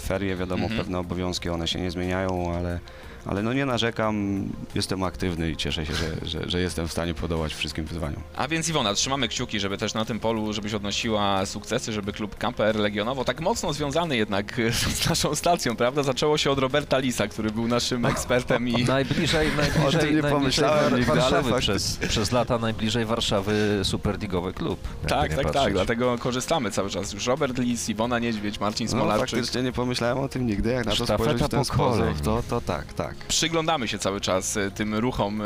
[0.00, 0.80] ferie, wiadomo, Mhm.
[0.80, 2.80] pewne obowiązki, one się nie zmieniają, ale,
[3.26, 4.44] ale no nie narzekam,
[4.74, 8.22] jestem aktywny i cieszę się, że, że, że jestem w stanie podołać wszystkim wyzwaniom.
[8.36, 12.36] A więc Iwona, trzymamy kciuki, żeby też na tym polu, żebyś odnosiła sukcesy, żeby klub
[12.38, 14.60] KPR Legionowo, tak mocno związany jednak
[14.94, 16.02] z naszą stacją, prawda?
[16.02, 18.84] Zaczęło się od Roberta Lisa, który był naszym ekspertem i...
[18.98, 24.80] Najbliżej, najbliżej, nie pomyślałem nigdy, Warszawy przez, przez lata najbliżej Warszawy superligowy klub.
[25.08, 25.72] Tak, tak, tak, patrzeć.
[25.72, 27.12] dlatego korzystamy cały czas.
[27.12, 29.30] Już Robert Lis, Iwona Niedźwiedź, Marcin No Smolarczyk.
[29.30, 32.14] faktycznie nie pomyślałem o tym nigdy, jak na to Sztafeta spojrzeć w ten pokoleń.
[32.14, 33.07] sposób, to, to tak, tak.
[33.28, 35.44] Przyglądamy się cały czas e, tym ruchom e,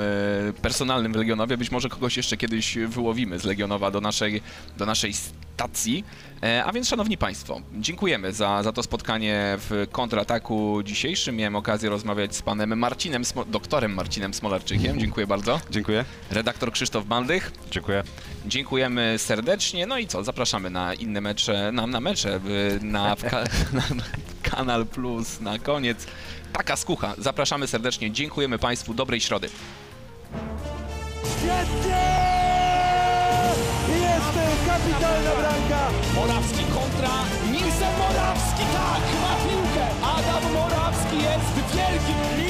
[0.62, 1.56] personalnym w Legionowie.
[1.56, 4.42] Być może kogoś jeszcze kiedyś wyłowimy z Legionowa do naszej,
[4.78, 6.04] do naszej stacji.
[6.42, 11.36] E, A więc, szanowni państwo, dziękujemy za, za to spotkanie w kontrataku dzisiejszym.
[11.36, 15.00] Miałem okazję rozmawiać z panem Marcinem, Smo- doktorem Marcinem Smolarczykiem.
[15.00, 15.60] Dziękuję bardzo.
[15.70, 16.04] Dziękuję.
[16.30, 17.52] Redaktor Krzysztof Baldych.
[17.70, 18.02] Dziękuję.
[18.46, 19.86] Dziękujemy serdecznie.
[19.86, 22.40] No i co, zapraszamy na inne mecze, na, na mecze,
[22.80, 23.82] na, ka, na
[24.42, 26.06] Kanal Plus na koniec.
[26.52, 27.14] Taka skucha.
[27.18, 28.10] Zapraszamy serdecznie.
[28.10, 28.94] Dziękujemy Państwu.
[28.94, 29.48] Dobrej środy.
[33.88, 34.36] Jest
[34.66, 35.90] kapitalna bramka!
[36.14, 37.10] Morawski kontra
[37.52, 39.86] Nilsen Morawski, tak, ma piłkę!
[40.02, 42.41] Adam Morawski jest wielkim